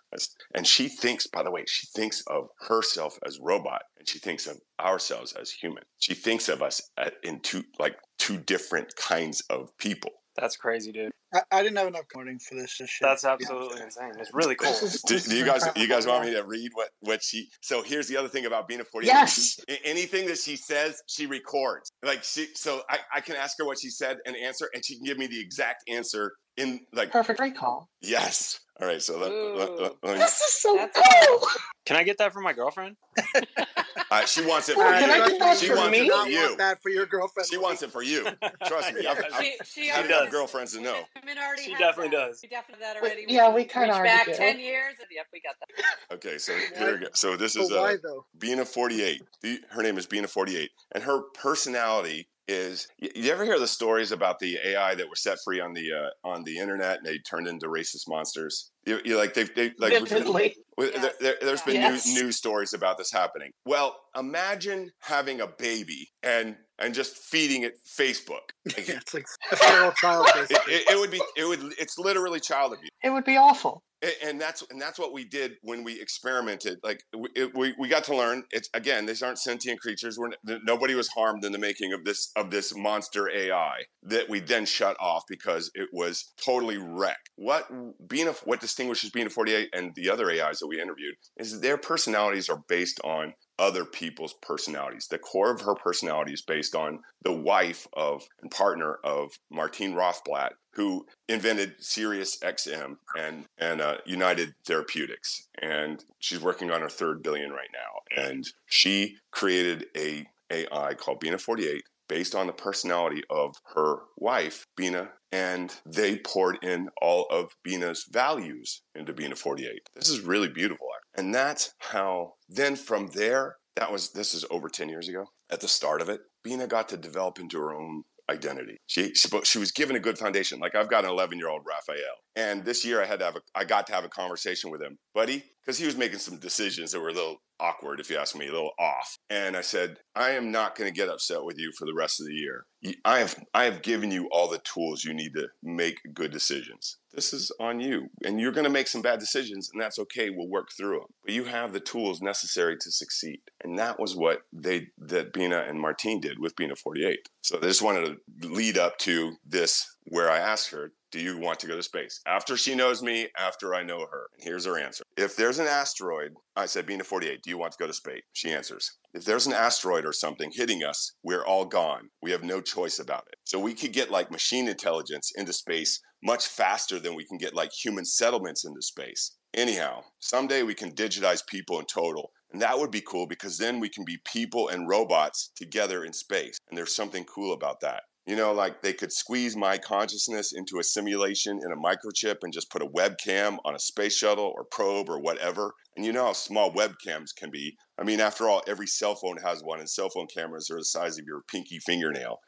And 0.56 0.66
she 0.66 0.88
thinks 0.88 1.28
by 1.28 1.44
the 1.44 1.52
way 1.52 1.64
she 1.68 1.88
thinks 1.96 2.24
of 2.28 2.48
herself 2.68 3.18
as 3.26 3.40
robot 3.42 3.82
and 3.98 4.08
she 4.08 4.20
thinks 4.20 4.48
of 4.48 4.58
ourselves 4.80 5.34
as 5.34 5.52
human. 5.52 5.84
She 6.00 6.14
thinks 6.14 6.50
of 6.50 6.62
us 6.62 6.82
in 7.24 7.40
two 7.42 7.64
like 7.80 7.98
two 8.18 8.38
different 8.38 8.96
kinds 8.96 9.42
of 9.50 9.70
people. 9.78 10.12
That's 10.36 10.58
crazy, 10.58 10.92
dude. 10.92 11.12
I, 11.34 11.42
I 11.52 11.64
didn't 11.64 11.78
have 11.78 11.88
enough 11.88 12.06
coding 12.14 12.40
for 12.40 12.56
this, 12.56 12.78
this 12.78 12.90
shit. 12.90 13.08
That's 13.08 13.26
absolutely 13.26 13.82
insane. 13.82 14.12
It's 14.20 14.34
really 14.34 14.56
cool. 14.60 14.74
Do, 15.08 15.20
do 15.20 15.36
you 15.36 15.44
is 15.46 15.50
guys 15.64 15.68
you 15.76 15.88
guys 15.88 16.06
want 16.08 16.26
me 16.26 16.32
to 16.34 16.44
read 16.44 16.72
what 16.74 16.90
what 17.02 17.24
she 17.24 17.50
so 17.62 17.82
here's 17.82 18.08
the 18.08 18.18
other 18.18 18.28
thing 18.28 18.46
about 18.46 18.68
Bina 18.68 18.84
40. 18.84 19.08
Yes. 19.08 19.60
A- 19.70 19.86
anything 19.88 20.28
that 20.28 20.38
she 20.38 20.56
says 20.56 21.02
she 21.08 21.26
records 21.26 21.92
like 22.04 22.24
she 22.24 22.48
so 22.56 22.82
I, 22.90 23.00
I 23.16 23.22
can 23.22 23.36
ask 23.36 23.58
her 23.60 23.66
what 23.66 23.80
she 23.80 23.90
said 23.90 24.18
and 24.26 24.36
answer 24.36 24.70
and 24.74 24.86
she 24.86 24.96
can 24.96 25.06
give 25.06 25.18
me 25.18 25.28
the 25.28 25.40
exact 25.40 25.84
answer 25.90 26.34
in 26.58 26.82
like 26.94 27.12
Perfect 27.12 27.40
recall. 27.40 27.90
yes 28.02 28.60
All 28.80 28.88
right, 28.88 29.02
so 29.02 29.18
let, 29.18 29.32
let- 29.32 29.80
let- 29.82 29.94
let 30.04 30.14
me- 30.14 30.20
This 30.20 30.40
is 30.40 30.62
so 30.62 30.76
That's 30.76 31.00
cool. 31.28 31.48
Can 31.86 31.98
I 31.98 32.04
get 32.04 32.18
that 32.20 32.32
from 32.34 32.44
my 32.44 32.54
girlfriend? 32.54 32.96
uh, 34.12 34.26
she 34.26 34.46
wants 34.46 34.70
it 34.70 34.76
for 34.76 34.84
Uh, 34.86 35.00
can 35.00 35.10
you. 35.32 35.56
She 35.56 35.70
wants 35.74 35.92
me? 35.92 36.00
it 36.08 36.12
for 36.12 36.28
you. 36.30 36.38
want 36.40 36.58
that 36.58 36.82
for 36.82 36.90
your 36.90 37.06
girlfriend. 37.06 37.48
She 37.50 37.58
wants 37.58 37.82
it 37.84 37.92
for 37.92 38.02
you. 38.04 38.26
Trust 38.66 38.94
me. 38.94 39.06
I've, 39.06 39.18
I've 39.34 39.44
She, 39.44 39.56
she 39.66 39.88
had 39.88 40.00
already 40.00 40.14
enough 40.14 40.24
does. 40.26 40.32
girlfriends 40.34 40.74
to 40.74 40.82
know. 40.82 41.04
Women 41.22 41.38
already 41.44 41.64
She 41.64 41.72
definitely 41.76 42.10
that. 42.10 42.28
does. 42.28 42.40
We 42.44 42.50
definitely 42.50 42.86
have 42.86 42.96
that 42.96 43.04
Wait, 43.04 43.12
already. 43.14 43.26
yeah, 43.34 43.54
we 43.54 43.66
kinda 43.66 43.94
back 44.04 44.26
do. 44.26 44.34
ten 44.36 44.60
years. 44.60 44.96
And 45.00 45.08
yep, 45.12 45.28
we 45.34 45.42
got 45.42 45.56
that. 45.60 46.16
Okay, 46.16 46.38
so 46.38 46.54
here 46.78 46.94
we 46.94 47.00
go. 47.06 47.08
So 47.14 47.36
this 47.38 47.56
is 47.56 47.72
why 47.72 47.94
uh, 47.94 47.98
though? 48.04 48.26
Bina 48.38 48.66
forty 48.66 49.02
eight. 49.04 49.22
Her 49.70 49.82
name 49.84 49.98
is 49.98 50.06
Bina 50.06 50.28
forty 50.28 50.58
eight, 50.58 50.72
and 50.94 51.04
her 51.04 51.22
personality 51.34 52.28
is. 52.48 52.88
You 53.00 53.32
ever 53.32 53.46
hear 53.46 53.60
the 53.60 53.68
stories 53.68 54.12
about 54.12 54.40
the 54.40 54.58
AI 54.66 54.96
that 54.96 55.08
were 55.08 55.16
set 55.16 55.38
free 55.44 55.60
on 55.62 55.74
the 55.74 55.88
uh, 55.94 56.28
on 56.28 56.44
the 56.44 56.58
internet 56.58 56.98
and 56.98 57.06
they 57.06 57.18
turned 57.20 57.48
into 57.48 57.68
racist 57.68 58.08
monsters? 58.08 58.72
You, 58.86 59.00
you 59.06 59.18
like 59.18 59.34
they've 59.34 59.54
they, 59.56 59.72
like 59.78 59.94
Vividly. 59.94 60.56
Yes, 60.78 61.02
there, 61.02 61.12
there, 61.22 61.36
there's 61.42 61.62
been 61.62 61.76
yes. 61.76 62.06
news, 62.06 62.22
news 62.22 62.38
stories 62.38 62.74
about 62.74 62.98
this 62.98 63.12
happening. 63.12 63.52
Well, 63.66 63.96
imagine 64.18 64.92
having 65.02 65.40
a 65.42 65.48
baby 65.48 66.10
and 66.22 66.56
and 66.80 66.94
just 66.94 67.18
feeding 67.18 67.64
it 67.64 67.74
Facebook. 68.00 68.40
Like, 68.66 68.88
Yeah, 68.88 68.96
it's 68.96 69.14
like 69.14 69.26
a 69.52 69.56
feral 69.58 69.92
child, 69.92 70.28
it, 70.30 70.50
basically. 70.50 70.74
it, 70.74 70.84
it 70.92 71.00
would 71.00 71.12
be 71.12 71.22
it 71.38 71.46
would 71.46 71.74
it's 71.78 71.98
literally 71.98 72.40
child 72.40 72.74
abuse. 72.74 72.90
It 73.04 73.10
would 73.10 73.26
be 73.26 73.38
awful. 73.38 73.84
A- 74.04 74.26
and 74.26 74.40
that's 74.40 74.64
and 74.72 74.82
that's 74.82 74.98
what 74.98 75.12
we 75.14 75.26
did 75.26 75.56
when 75.64 75.84
we 75.84 76.00
experimented. 76.00 76.80
Like 76.82 77.02
we, 77.18 77.30
it, 77.36 77.56
we, 77.56 77.74
we 77.78 77.90
got 77.90 78.06
to 78.06 78.16
learn. 78.16 78.44
It's 78.52 78.70
again, 78.74 79.06
these 79.06 79.22
aren't 79.22 79.38
sentient 79.38 79.82
creatures. 79.82 80.18
We're, 80.18 80.32
nobody 80.64 80.96
was 80.96 81.10
harmed 81.10 81.44
in 81.44 81.52
the 81.52 81.60
making 81.60 81.92
of 81.92 82.06
this 82.06 82.32
of 82.38 82.52
this 82.52 82.74
monster 82.76 83.30
AI 83.30 83.84
that 84.04 84.30
we 84.30 84.40
then 84.40 84.66
shut 84.66 84.96
off 85.00 85.24
because 85.28 85.70
it 85.74 85.90
was 85.92 86.34
totally 86.44 86.78
wrecked. 86.78 87.30
What 87.36 87.68
Bina, 88.08 88.32
what 88.46 88.62
distinguishes 88.74 89.12
Bina 89.12 89.30
48 89.30 89.70
and 89.74 89.94
the 89.94 90.10
other 90.10 90.32
AIs 90.32 90.58
that 90.60 90.68
we 90.68 90.82
interviewed 90.82 91.14
is 91.38 91.60
their 91.60 91.78
personalities 91.78 92.50
are 92.50 92.64
based 92.68 93.00
on 93.04 93.36
other 93.60 93.86
people's 93.86 94.34
personalities. 94.42 95.08
The 95.08 95.20
core 95.20 95.52
of 95.52 95.62
her 95.62 95.76
personality 95.76 96.34
is 96.34 96.42
based 96.42 96.74
on 96.74 97.02
the 97.22 97.32
wife 97.32 97.88
of 97.94 98.24
and 98.42 98.50
partner 98.50 98.98
of 99.04 99.38
Martine 99.52 99.94
Rothblatt, 99.94 100.54
who 100.74 101.06
invented 101.30 101.76
Sirius 101.80 102.40
XM 102.40 102.98
and 103.16 103.46
and 103.60 103.80
uh, 103.80 103.98
United 104.08 104.56
Therapeutics, 104.66 105.48
and 105.62 106.04
she's 106.18 106.42
working 106.42 106.72
on 106.72 106.82
her 106.82 106.90
third 106.90 107.22
billion 107.22 107.52
right 107.52 107.70
now. 107.72 108.24
And 108.26 108.44
she 108.66 109.18
created 109.32 109.86
a 109.96 110.26
AI 110.50 110.96
called 110.96 111.20
Bina 111.20 111.38
48 111.38 111.84
based 112.08 112.36
on 112.36 112.48
the 112.48 112.54
personality 112.54 113.24
of 113.30 113.56
her 113.76 114.00
wife, 114.18 114.66
Bina, 114.76 115.10
and 115.34 115.74
they 115.84 116.18
poured 116.18 116.60
in 116.62 116.90
all 117.02 117.26
of 117.32 117.56
Bina's 117.64 118.06
values 118.08 118.84
into 118.94 119.14
Bina 119.14 119.36
48. 119.36 119.90
This 119.96 120.08
is 120.08 120.20
really 120.20 120.48
beautiful. 120.48 120.88
And 121.16 121.34
that's 121.34 121.74
how, 121.80 122.34
then 122.48 122.76
from 122.76 123.08
there, 123.08 123.56
that 123.76 123.92
was, 123.92 124.12
this 124.12 124.36
is 124.36 124.46
over 124.52 124.70
10 124.70 124.90
years 124.90 125.10
ago. 125.10 125.26
At 125.52 125.60
the 125.62 125.68
start 125.68 126.04
of 126.04 126.10
it, 126.10 126.22
Bina 126.44 126.68
got 126.68 126.88
to 126.90 126.98
develop 126.98 127.40
into 127.40 127.58
her 127.58 127.74
own 127.74 128.04
identity. 128.30 128.78
She, 128.86 129.16
she, 129.16 129.28
she 129.44 129.58
was 129.58 129.72
given 129.72 129.96
a 129.96 130.00
good 130.00 130.20
foundation. 130.20 130.60
Like 130.60 130.76
I've 130.76 130.90
got 130.90 131.04
an 131.04 131.10
11 131.10 131.40
year 131.40 131.50
old 131.50 131.64
Raphael. 131.68 132.16
And 132.36 132.64
this 132.64 132.86
year 132.86 133.02
I 133.02 133.06
had 133.06 133.20
to 133.20 133.26
have 133.26 133.36
a, 133.36 133.42
I 133.56 133.66
got 133.66 133.88
to 133.88 133.94
have 133.94 134.06
a 134.06 134.10
conversation 134.10 134.70
with 134.70 134.82
him, 134.82 135.00
buddy, 135.16 135.44
because 135.64 135.80
he 135.80 135.86
was 135.88 135.98
making 135.98 136.20
some 136.20 136.38
decisions 136.38 136.92
that 136.92 137.00
were 137.00 137.10
a 137.10 137.14
little 137.14 137.42
awkward, 137.64 138.00
if 138.00 138.10
you 138.10 138.18
ask 138.18 138.36
me, 138.36 138.48
a 138.48 138.52
little 138.52 138.74
off. 138.78 139.18
And 139.30 139.56
I 139.56 139.62
said, 139.62 139.98
I 140.16 140.32
am 140.32 140.52
not 140.52 140.76
going 140.76 140.92
to 140.92 140.96
get 140.96 141.10
upset 141.10 141.44
with 141.44 141.58
you 141.58 141.72
for 141.78 141.86
the 141.86 141.94
rest 141.94 142.20
of 142.20 142.28
the 142.28 142.34
year. 142.34 142.66
I 143.06 143.20
have, 143.20 143.42
I 143.54 143.64
have 143.64 143.82
given 143.82 144.12
you 144.12 144.28
all 144.32 144.50
the 144.50 144.60
tools 144.60 145.06
you 145.06 145.14
need 145.14 145.34
to 145.36 145.48
make 145.64 146.00
good 146.14 146.32
decisions. 146.32 146.98
This 147.14 147.32
is 147.32 147.52
on 147.60 147.80
you, 147.80 148.08
and 148.26 148.42
you're 148.42 148.52
going 148.52 148.66
to 148.66 148.70
make 148.70 148.88
some 148.88 149.02
bad 149.02 149.20
decisions, 149.20 149.70
and 149.72 149.82
that's 149.82 150.00
okay. 150.00 150.30
We'll 150.30 150.50
work 150.50 150.70
through 150.76 151.00
them. 151.00 151.14
But 151.24 151.34
you 151.34 151.46
have 151.46 151.72
the 151.72 151.80
tools 151.80 152.22
necessary 152.22 152.76
to 152.76 152.92
succeed, 152.92 153.40
and 153.64 153.78
that 153.78 154.00
was 154.00 154.16
what 154.16 154.42
they 154.52 154.88
that 154.98 155.32
Bina 155.32 155.64
and 155.68 155.80
Martine 155.80 156.20
did 156.20 156.40
with 156.40 156.56
Bina 156.56 156.76
48. 156.76 157.30
So 157.42 157.58
they 157.58 157.68
just 157.68 157.84
wanted 157.84 158.18
to 158.42 158.48
lead 158.48 158.78
up 158.78 158.98
to 159.00 159.36
this, 159.46 159.96
where 160.06 160.30
I 160.30 160.40
asked 160.40 160.72
her, 160.72 160.92
"Do 161.14 161.22
you 161.22 161.38
want 161.38 161.60
to 161.62 161.68
go 161.68 161.78
to 161.78 161.84
space?" 161.84 162.20
After 162.26 162.58
she 162.58 162.76
knows 162.76 163.02
me, 163.02 163.30
after 163.38 163.74
I 163.74 163.84
know 163.84 164.00
her, 164.12 164.28
and 164.34 164.44
here's 164.44 164.66
her 164.66 164.78
answer: 164.78 165.04
If 165.16 165.38
there's 165.38 165.60
an 165.60 165.68
asteroid, 165.68 166.34
I 166.56 166.66
said, 166.66 166.86
Bina 166.86 167.04
48, 167.04 167.42
do 167.42 167.50
you 167.50 167.58
want 167.58 167.72
to 167.72 167.80
go 167.80 167.88
to 167.88 167.94
space? 167.94 168.24
She 168.34 168.52
answers, 168.52 168.98
if 169.14 169.26
there's 169.26 169.46
an 169.46 169.54
asteroid 169.54 170.06
or 170.06 170.14
something 170.14 170.52
hitting 170.52 170.84
us, 170.84 171.14
we're 171.24 171.46
all 171.46 171.66
gone. 171.66 172.10
We 172.22 172.32
have 172.32 172.44
no 172.44 172.62
choice 172.62 172.98
about 172.98 173.26
it. 173.28 173.36
So 173.44 173.60
we 173.60 173.76
could 173.76 173.94
get 173.94 174.10
like 174.10 174.32
machine 174.32 174.68
intelligence 174.68 175.32
into 175.36 175.54
space 175.54 176.00
much 176.24 176.48
faster 176.48 177.00
than 177.00 177.16
we 177.16 177.26
can 177.26 177.38
get 177.38 177.54
like 177.54 177.72
human 177.72 178.06
settlements 178.06 178.66
into 178.66 178.82
space. 178.82 179.36
Anyhow, 179.54 180.02
someday 180.20 180.64
we 180.64 180.74
can 180.74 180.94
digitize 180.94 181.46
people 181.46 181.80
in 181.80 181.86
total. 181.86 182.32
And 182.52 182.62
that 182.62 182.80
would 182.80 182.92
be 182.92 183.02
cool 183.02 183.28
because 183.28 183.58
then 183.58 183.80
we 183.80 183.90
can 183.90 184.04
be 184.06 184.18
people 184.26 184.68
and 184.68 184.88
robots 184.88 185.52
together 185.56 186.04
in 186.04 186.14
space. 186.14 186.58
And 186.70 186.78
there's 186.78 186.96
something 186.96 187.26
cool 187.26 187.54
about 187.54 187.82
that. 187.82 188.04
You 188.26 188.38
know, 188.38 188.54
like 188.54 188.82
they 188.82 188.94
could 188.94 189.12
squeeze 189.12 189.56
my 189.56 189.78
consciousness 189.78 190.54
into 190.54 190.80
a 190.80 190.84
simulation 190.84 191.60
in 191.64 191.72
a 191.74 191.76
microchip 191.76 192.38
and 192.44 192.54
just 192.54 192.72
put 192.72 192.82
a 192.82 192.88
webcam 192.88 193.58
on 193.66 193.76
a 193.76 193.80
space 193.80 194.16
shuttle 194.16 194.54
or 194.56 194.64
probe 194.64 195.10
or 195.10 195.20
whatever. 195.20 195.74
And 195.98 196.06
you 196.06 196.14
know 196.14 196.26
how 196.26 196.34
small 196.34 196.72
webcams 196.74 197.36
can 197.38 197.52
be. 197.52 197.76
I 198.00 198.04
mean, 198.04 198.22
after 198.22 198.48
all, 198.48 198.64
every 198.66 198.88
cell 198.88 199.16
phone 199.16 199.38
has 199.44 199.62
one, 199.62 199.80
and 199.80 199.90
cell 199.90 200.10
phone 200.10 200.28
cameras 200.34 200.70
are 200.72 200.78
the 200.78 200.86
size 200.86 201.20
of 201.20 201.26
your 201.26 201.42
pinky 201.52 201.80
fingernail. 201.80 202.40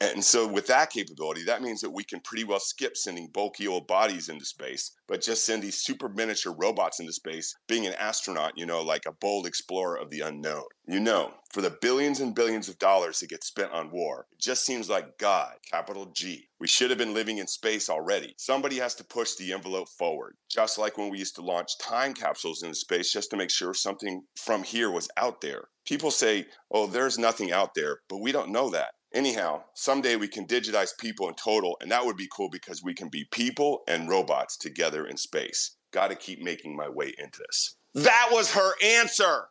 And 0.00 0.24
so, 0.24 0.46
with 0.46 0.66
that 0.68 0.90
capability, 0.90 1.44
that 1.44 1.60
means 1.60 1.80
that 1.80 1.90
we 1.90 2.04
can 2.04 2.20
pretty 2.20 2.44
well 2.44 2.60
skip 2.60 2.96
sending 2.96 3.28
bulky 3.28 3.66
old 3.66 3.86
bodies 3.86 4.28
into 4.28 4.44
space, 4.44 4.92
but 5.06 5.20
just 5.20 5.44
send 5.44 5.62
these 5.62 5.76
super 5.76 6.08
miniature 6.08 6.54
robots 6.56 7.00
into 7.00 7.12
space, 7.12 7.54
being 7.66 7.86
an 7.86 7.94
astronaut, 7.94 8.52
you 8.56 8.64
know, 8.64 8.80
like 8.80 9.04
a 9.06 9.12
bold 9.12 9.46
explorer 9.46 9.96
of 9.96 10.10
the 10.10 10.20
unknown. 10.20 10.64
You 10.86 11.00
know, 11.00 11.34
for 11.52 11.60
the 11.60 11.76
billions 11.82 12.20
and 12.20 12.34
billions 12.34 12.68
of 12.68 12.78
dollars 12.78 13.20
that 13.20 13.30
get 13.30 13.44
spent 13.44 13.72
on 13.72 13.90
war, 13.90 14.26
it 14.32 14.40
just 14.40 14.64
seems 14.64 14.88
like 14.88 15.18
God, 15.18 15.54
capital 15.70 16.06
G. 16.14 16.48
We 16.60 16.66
should 16.66 16.90
have 16.90 16.98
been 16.98 17.14
living 17.14 17.38
in 17.38 17.46
space 17.46 17.90
already. 17.90 18.34
Somebody 18.38 18.76
has 18.76 18.94
to 18.96 19.04
push 19.04 19.34
the 19.34 19.52
envelope 19.52 19.88
forward, 19.88 20.36
just 20.48 20.78
like 20.78 20.96
when 20.96 21.10
we 21.10 21.18
used 21.18 21.34
to 21.36 21.42
launch 21.42 21.78
time 21.78 22.14
capsules 22.14 22.62
into 22.62 22.74
space 22.74 23.12
just 23.12 23.30
to 23.30 23.36
make 23.36 23.50
sure 23.50 23.74
something 23.74 24.22
from 24.36 24.62
here 24.62 24.90
was 24.90 25.08
out 25.16 25.40
there. 25.40 25.64
People 25.86 26.10
say, 26.10 26.46
oh, 26.70 26.86
there's 26.86 27.18
nothing 27.18 27.50
out 27.50 27.74
there, 27.74 28.00
but 28.08 28.18
we 28.18 28.32
don't 28.32 28.52
know 28.52 28.70
that. 28.70 28.90
Anyhow, 29.12 29.64
someday 29.74 30.16
we 30.16 30.28
can 30.28 30.46
digitize 30.46 30.96
people 30.98 31.28
in 31.28 31.34
total, 31.34 31.78
and 31.80 31.90
that 31.90 32.04
would 32.04 32.16
be 32.16 32.28
cool 32.30 32.50
because 32.50 32.82
we 32.82 32.92
can 32.92 33.08
be 33.08 33.24
people 33.24 33.80
and 33.88 34.08
robots 34.08 34.56
together 34.56 35.06
in 35.06 35.16
space. 35.16 35.76
Got 35.92 36.08
to 36.08 36.14
keep 36.14 36.42
making 36.42 36.76
my 36.76 36.90
way 36.90 37.14
into 37.16 37.38
this. 37.38 37.77
That 37.94 38.28
was 38.30 38.52
her 38.52 38.72
answer. 38.84 39.48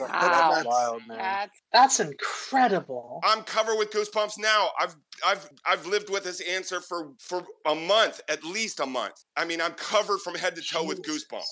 Wow. 0.00 0.52
nuts. 0.54 0.66
Wild 0.66 1.02
man. 1.06 1.18
That's 1.18 1.62
That's 1.72 2.00
incredible. 2.00 3.20
I'm 3.24 3.42
covered 3.42 3.76
with 3.76 3.92
goosebumps 3.92 4.38
now. 4.38 4.70
I've 4.80 4.96
I've 5.24 5.48
I've 5.66 5.86
lived 5.86 6.10
with 6.10 6.24
this 6.24 6.40
answer 6.40 6.80
for 6.80 7.12
for 7.20 7.44
a 7.66 7.74
month, 7.74 8.20
at 8.28 8.42
least 8.42 8.80
a 8.80 8.86
month. 8.86 9.14
I 9.36 9.44
mean, 9.44 9.60
I'm 9.60 9.74
covered 9.74 10.20
from 10.20 10.34
head 10.34 10.56
to 10.56 10.62
toe 10.62 10.84
with 10.84 11.02
goosebumps. 11.02 11.44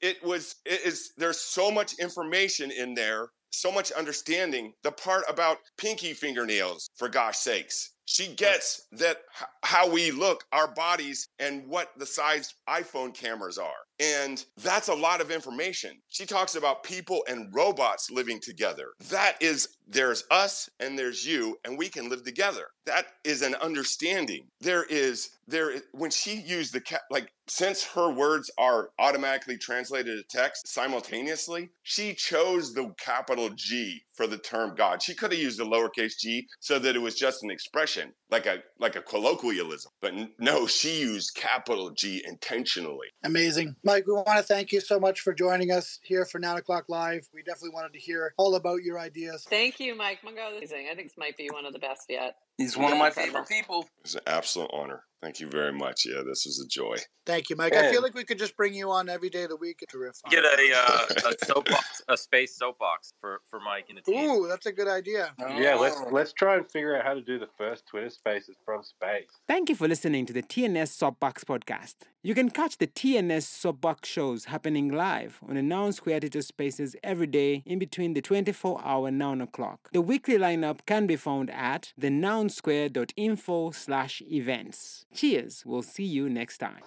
It 0.00 0.22
was 0.22 0.56
it 0.66 0.82
is 0.84 1.12
there's 1.16 1.40
so 1.40 1.70
much 1.70 1.94
information 1.98 2.70
in 2.70 2.94
there, 2.94 3.28
so 3.50 3.72
much 3.72 3.90
understanding. 3.92 4.74
The 4.82 4.92
part 4.92 5.24
about 5.28 5.58
pinky 5.78 6.12
fingernails, 6.12 6.90
for 6.96 7.08
gosh 7.08 7.38
sakes. 7.38 7.92
She 8.06 8.34
gets 8.34 8.86
that 8.92 9.22
h- 9.40 9.46
how 9.62 9.88
we 9.90 10.10
look, 10.10 10.44
our 10.52 10.68
bodies, 10.68 11.28
and 11.38 11.66
what 11.66 11.92
the 11.96 12.04
size 12.04 12.54
iPhone 12.68 13.14
cameras 13.14 13.56
are. 13.56 13.72
And 14.00 14.44
that's 14.56 14.88
a 14.88 14.94
lot 14.94 15.20
of 15.20 15.30
information. 15.30 15.92
She 16.08 16.26
talks 16.26 16.54
about 16.56 16.82
people 16.82 17.24
and 17.28 17.54
robots 17.54 18.10
living 18.10 18.40
together. 18.40 18.88
That 19.10 19.36
is, 19.40 19.68
there's 19.86 20.24
us 20.30 20.68
and 20.80 20.98
there's 20.98 21.26
you, 21.26 21.58
and 21.64 21.78
we 21.78 21.88
can 21.88 22.08
live 22.08 22.24
together. 22.24 22.66
That 22.86 23.06
is 23.24 23.42
an 23.42 23.54
understanding. 23.56 24.46
There 24.60 24.84
is, 24.84 25.30
there, 25.46 25.70
is- 25.70 25.82
when 25.92 26.10
she 26.10 26.34
used 26.40 26.72
the, 26.72 26.80
ca- 26.80 26.98
like, 27.10 27.30
since 27.46 27.84
her 27.84 28.10
words 28.10 28.50
are 28.58 28.90
automatically 28.98 29.58
translated 29.58 30.16
to 30.28 30.36
text 30.36 30.66
simultaneously, 30.66 31.68
she 31.82 32.14
chose 32.14 32.72
the 32.72 32.92
capital 32.98 33.50
G 33.50 34.02
for 34.14 34.26
the 34.26 34.38
term 34.38 34.74
God. 34.74 35.02
She 35.02 35.14
could 35.14 35.32
have 35.32 35.40
used 35.40 35.58
the 35.58 35.64
lowercase 35.64 36.18
g 36.18 36.46
so 36.60 36.78
that 36.78 36.96
it 36.96 37.00
was 37.00 37.16
just 37.16 37.42
an 37.42 37.50
expression, 37.50 38.14
like 38.30 38.46
a 38.46 38.58
like 38.78 38.96
a 38.96 39.02
colloquialism. 39.02 39.90
But 40.00 40.14
no, 40.38 40.66
she 40.66 41.00
used 41.00 41.34
capital 41.36 41.90
G 41.90 42.22
intentionally. 42.26 43.08
Amazing. 43.24 43.74
Mike, 43.86 44.06
we 44.06 44.14
want 44.14 44.26
to 44.38 44.42
thank 44.42 44.72
you 44.72 44.80
so 44.80 44.98
much 44.98 45.20
for 45.20 45.34
joining 45.34 45.70
us 45.70 46.00
here 46.02 46.24
for 46.24 46.38
Noun 46.38 46.56
o'clock 46.56 46.86
live. 46.88 47.28
We 47.34 47.42
definitely 47.42 47.74
wanted 47.74 47.92
to 47.92 47.98
hear 47.98 48.32
all 48.38 48.54
about 48.54 48.82
your 48.82 48.98
ideas. 48.98 49.44
thank 49.48 49.78
you, 49.78 49.94
Mike 49.94 50.20
Mongo. 50.22 50.58
This 50.58 50.64
is 50.64 50.72
amazing. 50.72 50.88
I 50.90 50.94
think 50.94 51.08
this 51.08 51.18
might 51.18 51.36
be 51.36 51.48
one 51.52 51.66
of 51.66 51.74
the 51.74 51.78
best 51.78 52.06
yet. 52.08 52.36
He's 52.56 52.76
one 52.78 52.92
of 52.92 52.98
my 52.98 53.10
favorite 53.10 53.46
people. 53.48 53.86
It's 54.02 54.14
an 54.14 54.22
absolute 54.26 54.70
honor. 54.72 55.04
Thank 55.20 55.40
you 55.40 55.48
very 55.48 55.72
much. 55.72 56.06
Yeah, 56.06 56.22
this 56.26 56.46
was 56.46 56.60
a 56.64 56.68
joy. 56.68 56.96
Thank 57.26 57.50
you, 57.50 57.56
Mike. 57.56 57.74
I 57.74 57.90
feel 57.90 58.00
like 58.00 58.14
we 58.14 58.24
could 58.24 58.38
just 58.38 58.56
bring 58.56 58.72
you 58.74 58.90
on 58.90 59.08
every 59.08 59.28
day 59.28 59.42
of 59.42 59.48
the 59.50 59.56
week 59.56 59.84
to 59.88 59.98
riff. 59.98 60.16
on 60.24 60.30
Get 60.30 60.44
a 60.44 60.72
uh, 60.74 61.30
a 61.30 61.44
soapbox, 61.46 62.02
a 62.08 62.16
space 62.16 62.56
soapbox 62.56 63.12
for 63.20 63.40
for 63.50 63.58
Mike 63.60 63.86
and 63.90 63.98
the 63.98 64.02
team. 64.02 64.30
Ooh, 64.30 64.46
that's 64.48 64.66
a 64.66 64.72
good 64.72 64.88
idea. 64.88 65.34
Yeah, 65.38 65.74
let's 65.74 65.96
Oh. 65.98 66.08
let's 66.10 66.32
try 66.32 66.56
and 66.56 66.70
figure 66.70 66.96
out 66.96 67.04
how 67.04 67.14
to 67.14 67.22
do 67.22 67.38
the 67.38 67.48
first 67.58 67.86
Twitter 67.86 68.08
Spaces 68.10 68.56
from 68.64 68.82
space. 68.82 69.28
Thank 69.48 69.68
you 69.68 69.74
for 69.74 69.88
listening 69.88 70.24
to 70.26 70.32
the 70.32 70.42
TNS 70.42 70.88
Soapbox 70.88 71.44
podcast. 71.44 71.94
You 72.26 72.34
can 72.34 72.48
catch 72.48 72.78
the 72.78 72.86
TNS 72.86 73.42
Soapbox 73.42 74.08
shows 74.08 74.46
happening 74.46 74.90
live 74.90 75.40
on 75.46 75.56
the 75.56 75.62
Noun 75.62 75.92
Square 75.92 76.20
Theatre 76.20 76.40
Spaces 76.40 76.96
every 77.02 77.26
day 77.26 77.62
in 77.66 77.78
between 77.78 78.14
the 78.14 78.22
24-hour 78.22 79.10
Noun 79.10 79.42
o'clock. 79.42 79.90
The 79.92 80.00
weekly 80.00 80.38
lineup 80.38 80.86
can 80.86 81.06
be 81.06 81.16
found 81.16 81.50
at 81.50 81.92
thenounsquare.info 82.00 83.72
slash 83.72 84.22
events. 84.22 85.04
Cheers, 85.12 85.64
we'll 85.66 85.82
see 85.82 86.04
you 86.04 86.30
next 86.30 86.56
time. 86.56 86.80